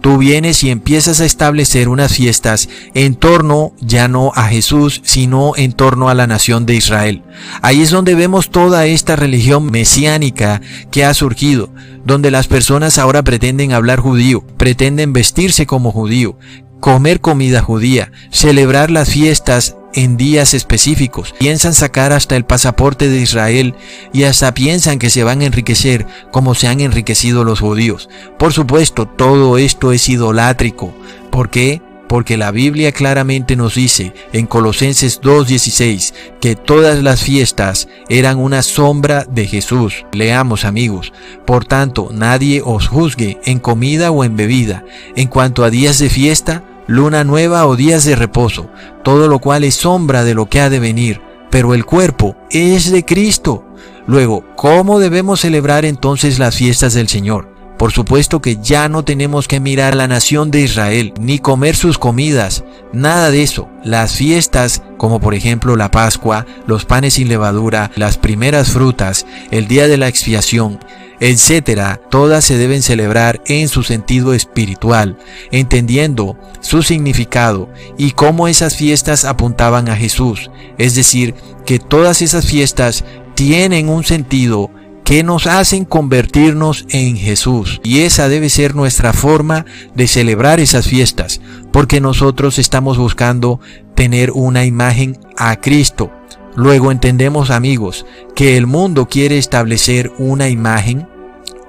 Tú 0.03 0.17
vienes 0.17 0.65
y 0.65 0.69
empiezas 0.69 1.21
a 1.21 1.25
establecer 1.25 1.87
unas 1.87 2.13
fiestas 2.13 2.67
en 2.93 3.15
torno 3.15 3.71
ya 3.79 4.09
no 4.09 4.33
a 4.35 4.49
Jesús, 4.49 4.99
sino 5.05 5.53
en 5.55 5.71
torno 5.71 6.09
a 6.09 6.13
la 6.13 6.27
nación 6.27 6.65
de 6.65 6.75
Israel. 6.75 7.23
Ahí 7.61 7.81
es 7.81 7.89
donde 7.89 8.13
vemos 8.13 8.51
toda 8.51 8.85
esta 8.85 9.15
religión 9.15 9.71
mesiánica 9.71 10.59
que 10.91 11.05
ha 11.05 11.13
surgido, 11.13 11.73
donde 12.03 12.31
las 12.31 12.47
personas 12.47 12.97
ahora 12.97 13.23
pretenden 13.23 13.71
hablar 13.71 14.01
judío, 14.01 14.45
pretenden 14.57 15.13
vestirse 15.13 15.65
como 15.65 15.93
judío, 15.93 16.37
comer 16.81 17.21
comida 17.21 17.61
judía, 17.61 18.11
celebrar 18.29 18.91
las 18.91 19.09
fiestas 19.09 19.77
en 19.93 20.17
días 20.17 20.53
específicos. 20.53 21.33
Piensan 21.39 21.73
sacar 21.73 22.13
hasta 22.13 22.35
el 22.35 22.45
pasaporte 22.45 23.09
de 23.09 23.21
Israel 23.21 23.75
y 24.11 24.23
hasta 24.23 24.53
piensan 24.53 24.99
que 24.99 25.09
se 25.09 25.23
van 25.23 25.41
a 25.41 25.45
enriquecer 25.45 26.05
como 26.31 26.55
se 26.55 26.67
han 26.67 26.81
enriquecido 26.81 27.43
los 27.43 27.59
judíos. 27.59 28.09
Por 28.37 28.53
supuesto, 28.53 29.07
todo 29.07 29.57
esto 29.57 29.91
es 29.91 30.07
idolátrico. 30.09 30.93
¿Por 31.31 31.49
qué? 31.49 31.81
Porque 32.07 32.37
la 32.37 32.51
Biblia 32.51 32.91
claramente 32.91 33.55
nos 33.55 33.73
dice 33.73 34.13
en 34.33 34.45
Colosenses 34.45 35.19
2.16 35.21 36.13
que 36.39 36.55
todas 36.55 37.01
las 37.01 37.23
fiestas 37.23 37.87
eran 38.07 38.37
una 38.37 38.61
sombra 38.61 39.25
de 39.27 39.47
Jesús. 39.47 40.05
Leamos 40.11 40.63
amigos. 40.63 41.11
Por 41.47 41.65
tanto, 41.65 42.09
nadie 42.11 42.61
os 42.63 42.87
juzgue 42.87 43.39
en 43.45 43.57
comida 43.57 44.11
o 44.11 44.23
en 44.23 44.35
bebida. 44.35 44.85
En 45.15 45.27
cuanto 45.27 45.63
a 45.63 45.71
días 45.71 45.97
de 45.97 46.11
fiesta, 46.11 46.63
luna 46.87 47.23
nueva 47.23 47.65
o 47.67 47.75
días 47.75 48.05
de 48.05 48.15
reposo, 48.15 48.69
todo 49.03 49.27
lo 49.27 49.39
cual 49.39 49.63
es 49.63 49.75
sombra 49.75 50.23
de 50.23 50.33
lo 50.33 50.47
que 50.47 50.61
ha 50.61 50.69
de 50.69 50.79
venir, 50.79 51.21
pero 51.49 51.73
el 51.73 51.85
cuerpo 51.85 52.35
es 52.49 52.91
de 52.91 53.05
Cristo. 53.05 53.65
Luego, 54.07 54.43
¿cómo 54.55 54.99
debemos 54.99 55.41
celebrar 55.41 55.85
entonces 55.85 56.39
las 56.39 56.55
fiestas 56.55 56.93
del 56.93 57.07
Señor? 57.07 57.53
Por 57.77 57.91
supuesto 57.91 58.41
que 58.41 58.57
ya 58.61 58.87
no 58.87 59.03
tenemos 59.03 59.47
que 59.47 59.59
mirar 59.59 59.93
a 59.93 59.95
la 59.97 60.07
nación 60.07 60.51
de 60.51 60.61
Israel, 60.61 61.13
ni 61.19 61.39
comer 61.39 61.75
sus 61.75 61.97
comidas, 61.97 62.63
nada 62.93 63.29
de 63.29 63.43
eso. 63.43 63.67
Las 63.83 64.15
fiestas, 64.15 64.83
como 64.97 65.19
por 65.19 65.33
ejemplo 65.33 65.75
la 65.75 65.91
Pascua, 65.91 66.45
los 66.65 66.85
panes 66.85 67.15
sin 67.15 67.27
levadura, 67.27 67.91
las 67.95 68.17
primeras 68.17 68.71
frutas, 68.71 69.25
el 69.51 69.67
día 69.67 69.87
de 69.87 69.97
la 69.97 70.07
expiación, 70.07 70.79
etcétera, 71.23 72.01
todas 72.11 72.43
se 72.43 72.57
deben 72.57 72.81
celebrar 72.81 73.41
en 73.45 73.69
su 73.69 73.83
sentido 73.83 74.33
espiritual, 74.33 75.17
entendiendo 75.51 76.37
su 76.59 76.83
significado 76.83 77.69
y 77.97 78.11
cómo 78.11 78.49
esas 78.49 78.75
fiestas 78.75 79.23
apuntaban 79.23 79.87
a 79.87 79.95
Jesús. 79.95 80.51
Es 80.77 80.95
decir, 80.95 81.33
que 81.65 81.79
todas 81.79 82.21
esas 82.21 82.45
fiestas 82.45 83.05
tienen 83.35 83.87
un 83.87 84.03
sentido 84.03 84.69
que 85.05 85.23
nos 85.23 85.47
hacen 85.47 85.85
convertirnos 85.85 86.85
en 86.89 87.15
Jesús. 87.15 87.79
Y 87.85 88.01
esa 88.01 88.27
debe 88.27 88.49
ser 88.49 88.75
nuestra 88.75 89.13
forma 89.13 89.65
de 89.95 90.07
celebrar 90.07 90.59
esas 90.59 90.89
fiestas, 90.89 91.39
porque 91.71 92.01
nosotros 92.01 92.59
estamos 92.59 92.97
buscando 92.97 93.61
tener 93.95 94.31
una 94.31 94.65
imagen 94.65 95.17
a 95.37 95.55
Cristo. 95.61 96.11
Luego 96.57 96.91
entendemos 96.91 97.49
amigos 97.49 98.05
que 98.35 98.57
el 98.57 98.67
mundo 98.67 99.07
quiere 99.07 99.37
establecer 99.37 100.11
una 100.17 100.49
imagen 100.49 101.12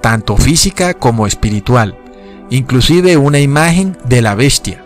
tanto 0.05 0.37
física 0.37 0.93
como 0.93 1.27
espiritual, 1.27 1.97
inclusive 2.51 3.17
una 3.17 3.41
imagen 3.41 3.97
de 4.05 4.21
la 4.21 4.35
bestia. 4.35 4.85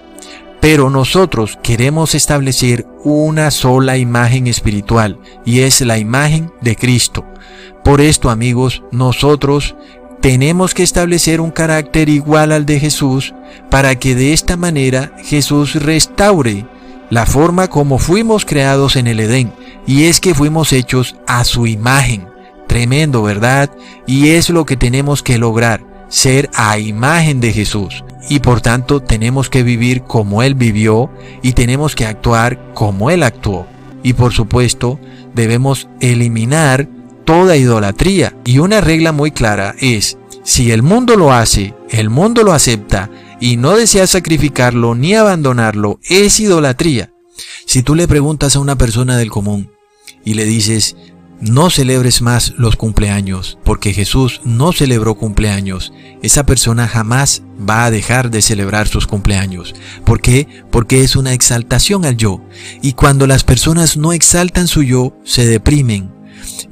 Pero 0.61 0.91
nosotros 0.91 1.59
queremos 1.61 2.15
establecer 2.15 2.87
una 3.03 3.51
sola 3.51 3.97
imagen 3.97 4.47
espiritual 4.47 5.19
y 5.45 5.63
es 5.63 5.81
la 5.81 5.99
imagen 5.99 6.53
de 6.61 6.77
Cristo. 6.77 7.25
Por 7.83 8.01
esto 8.01 8.31
amigos, 8.31 8.85
nosotros 8.93 9.75
tenemos 10.21 10.73
que 10.73 10.85
establecer 10.85 11.41
un 11.41 11.51
carácter 11.51 12.09
igual 12.09 12.53
al 12.53 12.65
de 12.65 12.79
Jesús 12.79 13.35
para 13.73 13.97
que 13.97 14.15
de 14.15 14.33
esta 14.33 14.57
manera 14.57 15.17
Jesús 15.25 15.75
restaure 15.75 16.65
la 17.11 17.27
forma 17.27 17.67
como 17.67 17.99
fuimos 17.99 18.45
creados 18.45 18.95
en 18.95 19.09
el 19.09 19.19
Edén, 19.19 19.53
y 19.85 20.05
es 20.05 20.21
que 20.21 20.33
fuimos 20.33 20.73
hechos 20.73 21.17
a 21.27 21.43
su 21.43 21.67
imagen. 21.67 22.38
Tremendo, 22.69 23.23
¿verdad? 23.23 23.71
Y 24.07 24.29
es 24.29 24.51
lo 24.51 24.65
que 24.65 24.77
tenemos 24.77 25.25
que 25.25 25.39
lograr, 25.39 25.85
ser 26.09 26.49
a 26.55 26.79
imagen 26.79 27.41
de 27.41 27.53
Jesús. 27.53 28.05
Y 28.29 28.39
por 28.39 28.61
tanto 28.61 29.01
tenemos 29.01 29.51
que 29.51 29.63
vivir 29.63 30.03
como 30.03 30.43
Él 30.43 30.55
vivió 30.55 31.11
y 31.43 31.55
tenemos 31.55 31.97
que 31.97 32.07
actuar 32.07 32.73
como 32.75 33.11
Él 33.11 33.25
actuó. 33.25 33.67
Y 34.05 34.13
por 34.13 34.33
supuesto 34.33 35.01
debemos 35.35 35.89
eliminar 36.01 36.89
toda 37.25 37.57
idolatría. 37.57 38.37
Y 38.45 38.59
una 38.59 38.81
regla 38.81 39.13
muy 39.13 39.31
clara 39.31 39.75
es, 39.81 40.19
si 40.45 40.71
el 40.71 40.83
mundo 40.83 41.17
lo 41.17 41.33
hace, 41.33 41.75
el 41.91 42.11
mundo 42.11 42.43
lo 42.43 42.53
acepta 42.53 43.11
y 43.41 43.57
no 43.57 43.77
desea 43.77 44.07
sacrificarlo 44.07 44.95
ni 44.95 45.15
abandonarlo, 45.15 46.01
es 46.05 46.39
idolatría. 46.41 47.13
Si 47.67 47.83
tú 47.83 47.95
le 47.95 48.09
preguntas 48.09 48.57
a 48.57 48.61
una 48.61 48.77
persona 48.77 49.17
del 49.17 49.31
común 49.31 49.71
y 50.25 50.35
le 50.35 50.45
dices, 50.45 50.97
no 51.41 51.71
celebres 51.71 52.23
más 52.23 52.55
los 52.57 52.77
cumpleaños, 52.77 53.59
porque 53.65 53.93
Jesús 53.93 54.41
no 54.45 54.73
celebró 54.73 55.15
cumpleaños. 55.15 55.93
Esa 56.23 56.45
persona 56.45 56.89
jamás 56.89 57.43
va 57.59 57.85
a 57.85 57.91
dejar 57.91 58.31
de 58.31 58.43
celebrar 58.43 58.89
sus 58.89 59.07
cumpleaños. 59.07 59.75
¿Por 60.05 60.21
qué? 60.21 60.49
Porque 60.71 61.03
es 61.03 61.17
una 61.17 61.33
exaltación 61.33 62.05
al 62.05 62.17
yo. 62.17 62.43
Y 62.83 62.95
cuando 62.95 63.27
las 63.27 63.45
personas 63.45 63.97
no 63.97 64.13
exaltan 64.13 64.69
su 64.69 64.83
yo, 64.83 65.17
se 65.25 65.47
deprimen, 65.47 66.11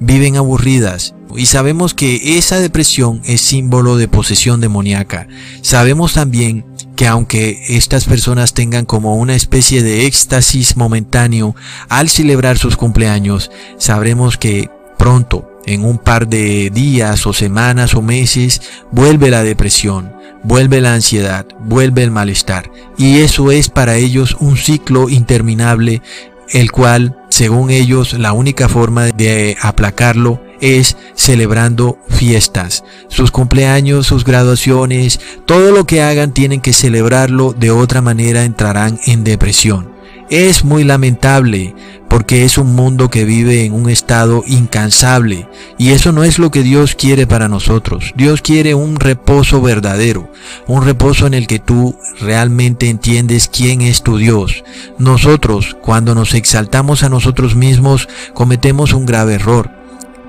viven 0.00 0.36
aburridas. 0.36 1.14
Y 1.36 1.46
sabemos 1.46 1.94
que 1.94 2.38
esa 2.38 2.58
depresión 2.58 3.20
es 3.24 3.40
símbolo 3.40 3.96
de 3.96 4.08
posesión 4.08 4.60
demoníaca. 4.60 5.28
Sabemos 5.60 6.14
también 6.14 6.64
que 6.96 7.06
aunque 7.06 7.62
estas 7.68 8.06
personas 8.06 8.54
tengan 8.54 8.86
como 8.86 9.16
una 9.16 9.34
especie 9.34 9.82
de 9.82 10.06
éxtasis 10.06 10.76
momentáneo 10.76 11.54
al 11.88 12.08
celebrar 12.08 12.58
sus 12.58 12.76
cumpleaños, 12.76 13.50
sabremos 13.78 14.38
que 14.38 14.70
pronto, 14.96 15.48
en 15.66 15.84
un 15.84 15.98
par 15.98 16.26
de 16.26 16.70
días 16.70 17.26
o 17.26 17.32
semanas 17.32 17.94
o 17.94 18.02
meses, 18.02 18.62
vuelve 18.90 19.30
la 19.30 19.42
depresión, 19.42 20.12
vuelve 20.42 20.80
la 20.80 20.94
ansiedad, 20.94 21.46
vuelve 21.60 22.02
el 22.02 22.10
malestar. 22.10 22.70
Y 22.96 23.18
eso 23.18 23.50
es 23.50 23.68
para 23.68 23.96
ellos 23.96 24.36
un 24.40 24.56
ciclo 24.56 25.08
interminable, 25.08 26.02
el 26.50 26.72
cual, 26.72 27.18
según 27.28 27.70
ellos, 27.70 28.14
la 28.14 28.32
única 28.32 28.68
forma 28.68 29.06
de 29.06 29.56
aplacarlo 29.60 30.40
es 30.60 30.96
celebrando 31.14 31.98
fiestas. 32.08 32.84
Sus 33.08 33.30
cumpleaños, 33.30 34.06
sus 34.06 34.24
graduaciones, 34.24 35.20
todo 35.44 35.72
lo 35.72 35.86
que 35.86 36.02
hagan 36.02 36.32
tienen 36.32 36.60
que 36.60 36.72
celebrarlo, 36.72 37.52
de 37.52 37.70
otra 37.70 38.02
manera 38.02 38.44
entrarán 38.44 38.98
en 39.06 39.24
depresión. 39.24 39.96
Es 40.28 40.64
muy 40.64 40.82
lamentable 40.82 41.72
porque 42.08 42.44
es 42.44 42.58
un 42.58 42.74
mundo 42.74 43.10
que 43.10 43.24
vive 43.24 43.64
en 43.64 43.72
un 43.72 43.88
estado 43.88 44.42
incansable 44.48 45.48
y 45.78 45.90
eso 45.90 46.10
no 46.10 46.24
es 46.24 46.40
lo 46.40 46.50
que 46.50 46.64
Dios 46.64 46.96
quiere 46.96 47.28
para 47.28 47.48
nosotros. 47.48 48.12
Dios 48.16 48.42
quiere 48.42 48.74
un 48.74 48.96
reposo 48.96 49.62
verdadero, 49.62 50.32
un 50.66 50.84
reposo 50.84 51.28
en 51.28 51.34
el 51.34 51.46
que 51.46 51.60
tú 51.60 51.96
realmente 52.20 52.88
entiendes 52.88 53.48
quién 53.48 53.82
es 53.82 54.02
tu 54.02 54.18
Dios. 54.18 54.64
Nosotros, 54.98 55.76
cuando 55.80 56.16
nos 56.16 56.34
exaltamos 56.34 57.04
a 57.04 57.08
nosotros 57.08 57.54
mismos, 57.54 58.08
cometemos 58.34 58.94
un 58.94 59.06
grave 59.06 59.34
error 59.34 59.85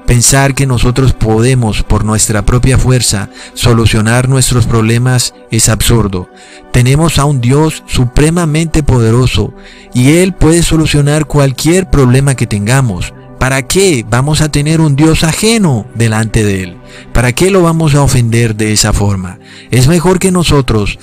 Pensar 0.07 0.55
que 0.55 0.65
nosotros 0.65 1.11
podemos 1.11 1.83
por 1.83 2.05
nuestra 2.05 2.45
propia 2.45 2.77
fuerza 2.77 3.29
solucionar 3.53 4.29
nuestros 4.29 4.65
problemas 4.65 5.33
es 5.51 5.67
absurdo. 5.67 6.29
Tenemos 6.71 7.19
a 7.19 7.25
un 7.25 7.41
Dios 7.41 7.83
supremamente 7.87 8.83
poderoso 8.83 9.53
y 9.93 10.13
Él 10.13 10.33
puede 10.33 10.63
solucionar 10.63 11.25
cualquier 11.25 11.89
problema 11.89 12.35
que 12.35 12.47
tengamos. 12.47 13.13
¿Para 13.37 13.67
qué 13.67 14.05
vamos 14.09 14.39
a 14.39 14.49
tener 14.49 14.79
un 14.79 14.95
Dios 14.95 15.25
ajeno 15.25 15.85
delante 15.93 16.45
de 16.45 16.63
Él? 16.63 16.77
¿Para 17.13 17.33
qué 17.33 17.51
lo 17.51 17.61
vamos 17.63 17.93
a 17.93 18.01
ofender 18.01 18.55
de 18.55 18.71
esa 18.71 18.93
forma? 18.93 19.39
Es 19.71 19.89
mejor 19.89 20.19
que 20.19 20.31
nosotros 20.31 20.97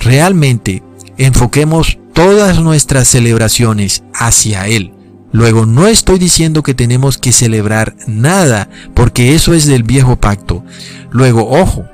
realmente 0.00 0.82
enfoquemos 1.16 1.98
todas 2.12 2.58
nuestras 2.58 3.06
celebraciones 3.06 4.02
hacia 4.12 4.66
Él 4.66 4.97
Luego, 5.30 5.66
no 5.66 5.86
estoy 5.86 6.18
diciendo 6.18 6.62
que 6.62 6.74
tenemos 6.74 7.18
que 7.18 7.32
celebrar 7.32 7.94
nada, 8.06 8.68
porque 8.94 9.34
eso 9.34 9.52
es 9.52 9.66
del 9.66 9.82
viejo 9.82 10.16
pacto. 10.16 10.64
Luego, 11.10 11.50
ojo, 11.50 11.84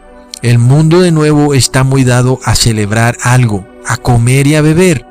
el 0.43 0.59
mundo 0.59 1.01
de 1.01 1.11
nuevo 1.11 1.55
está 1.55 1.85
muy 1.85 2.05
dado 2.05 2.39
a 2.45 2.55
celebrar 2.55 3.17
algo, 3.23 3.67
a 3.87 3.97
comer 3.97 4.47
y 4.47 4.55
a 4.55 4.63
beber, 4.63 5.07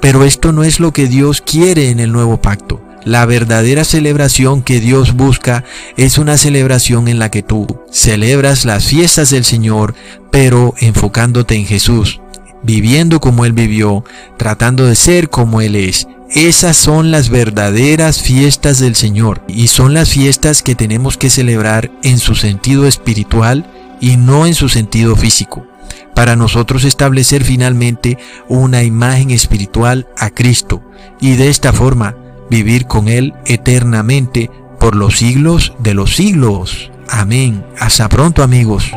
pero 0.00 0.24
esto 0.24 0.52
no 0.52 0.64
es 0.64 0.80
lo 0.80 0.92
que 0.92 1.06
Dios 1.06 1.40
quiere 1.40 1.90
en 1.90 2.00
el 2.00 2.10
nuevo 2.10 2.40
pacto. 2.40 2.82
La 3.04 3.24
verdadera 3.26 3.84
celebración 3.84 4.62
que 4.62 4.80
Dios 4.80 5.14
busca 5.14 5.64
es 5.96 6.18
una 6.18 6.36
celebración 6.36 7.06
en 7.08 7.18
la 7.18 7.30
que 7.30 7.42
tú 7.42 7.66
celebras 7.90 8.64
las 8.64 8.86
fiestas 8.86 9.30
del 9.30 9.44
Señor, 9.44 9.94
pero 10.30 10.74
enfocándote 10.78 11.54
en 11.54 11.64
Jesús, 11.64 12.20
viviendo 12.62 13.20
como 13.20 13.44
Él 13.44 13.52
vivió, 13.52 14.04
tratando 14.36 14.86
de 14.86 14.94
ser 14.94 15.30
como 15.30 15.60
Él 15.60 15.76
es. 15.76 16.08
Esas 16.30 16.76
son 16.76 17.10
las 17.10 17.30
verdaderas 17.30 18.20
fiestas 18.20 18.78
del 18.78 18.94
Señor 18.94 19.42
y 19.48 19.68
son 19.68 19.94
las 19.94 20.10
fiestas 20.10 20.62
que 20.62 20.74
tenemos 20.74 21.16
que 21.16 21.30
celebrar 21.30 21.90
en 22.02 22.18
su 22.18 22.34
sentido 22.34 22.86
espiritual 22.86 23.66
y 24.00 24.16
no 24.16 24.46
en 24.46 24.54
su 24.54 24.68
sentido 24.68 25.16
físico, 25.16 25.66
para 26.14 26.36
nosotros 26.36 26.84
establecer 26.84 27.44
finalmente 27.44 28.18
una 28.48 28.82
imagen 28.82 29.30
espiritual 29.30 30.06
a 30.18 30.30
Cristo 30.30 30.82
y 31.20 31.36
de 31.36 31.48
esta 31.48 31.72
forma 31.72 32.14
vivir 32.50 32.86
con 32.86 33.08
Él 33.08 33.34
eternamente 33.46 34.50
por 34.78 34.94
los 34.94 35.16
siglos 35.16 35.72
de 35.78 35.94
los 35.94 36.14
siglos. 36.14 36.90
Amén. 37.08 37.64
Hasta 37.78 38.08
pronto 38.08 38.42
amigos. 38.42 38.92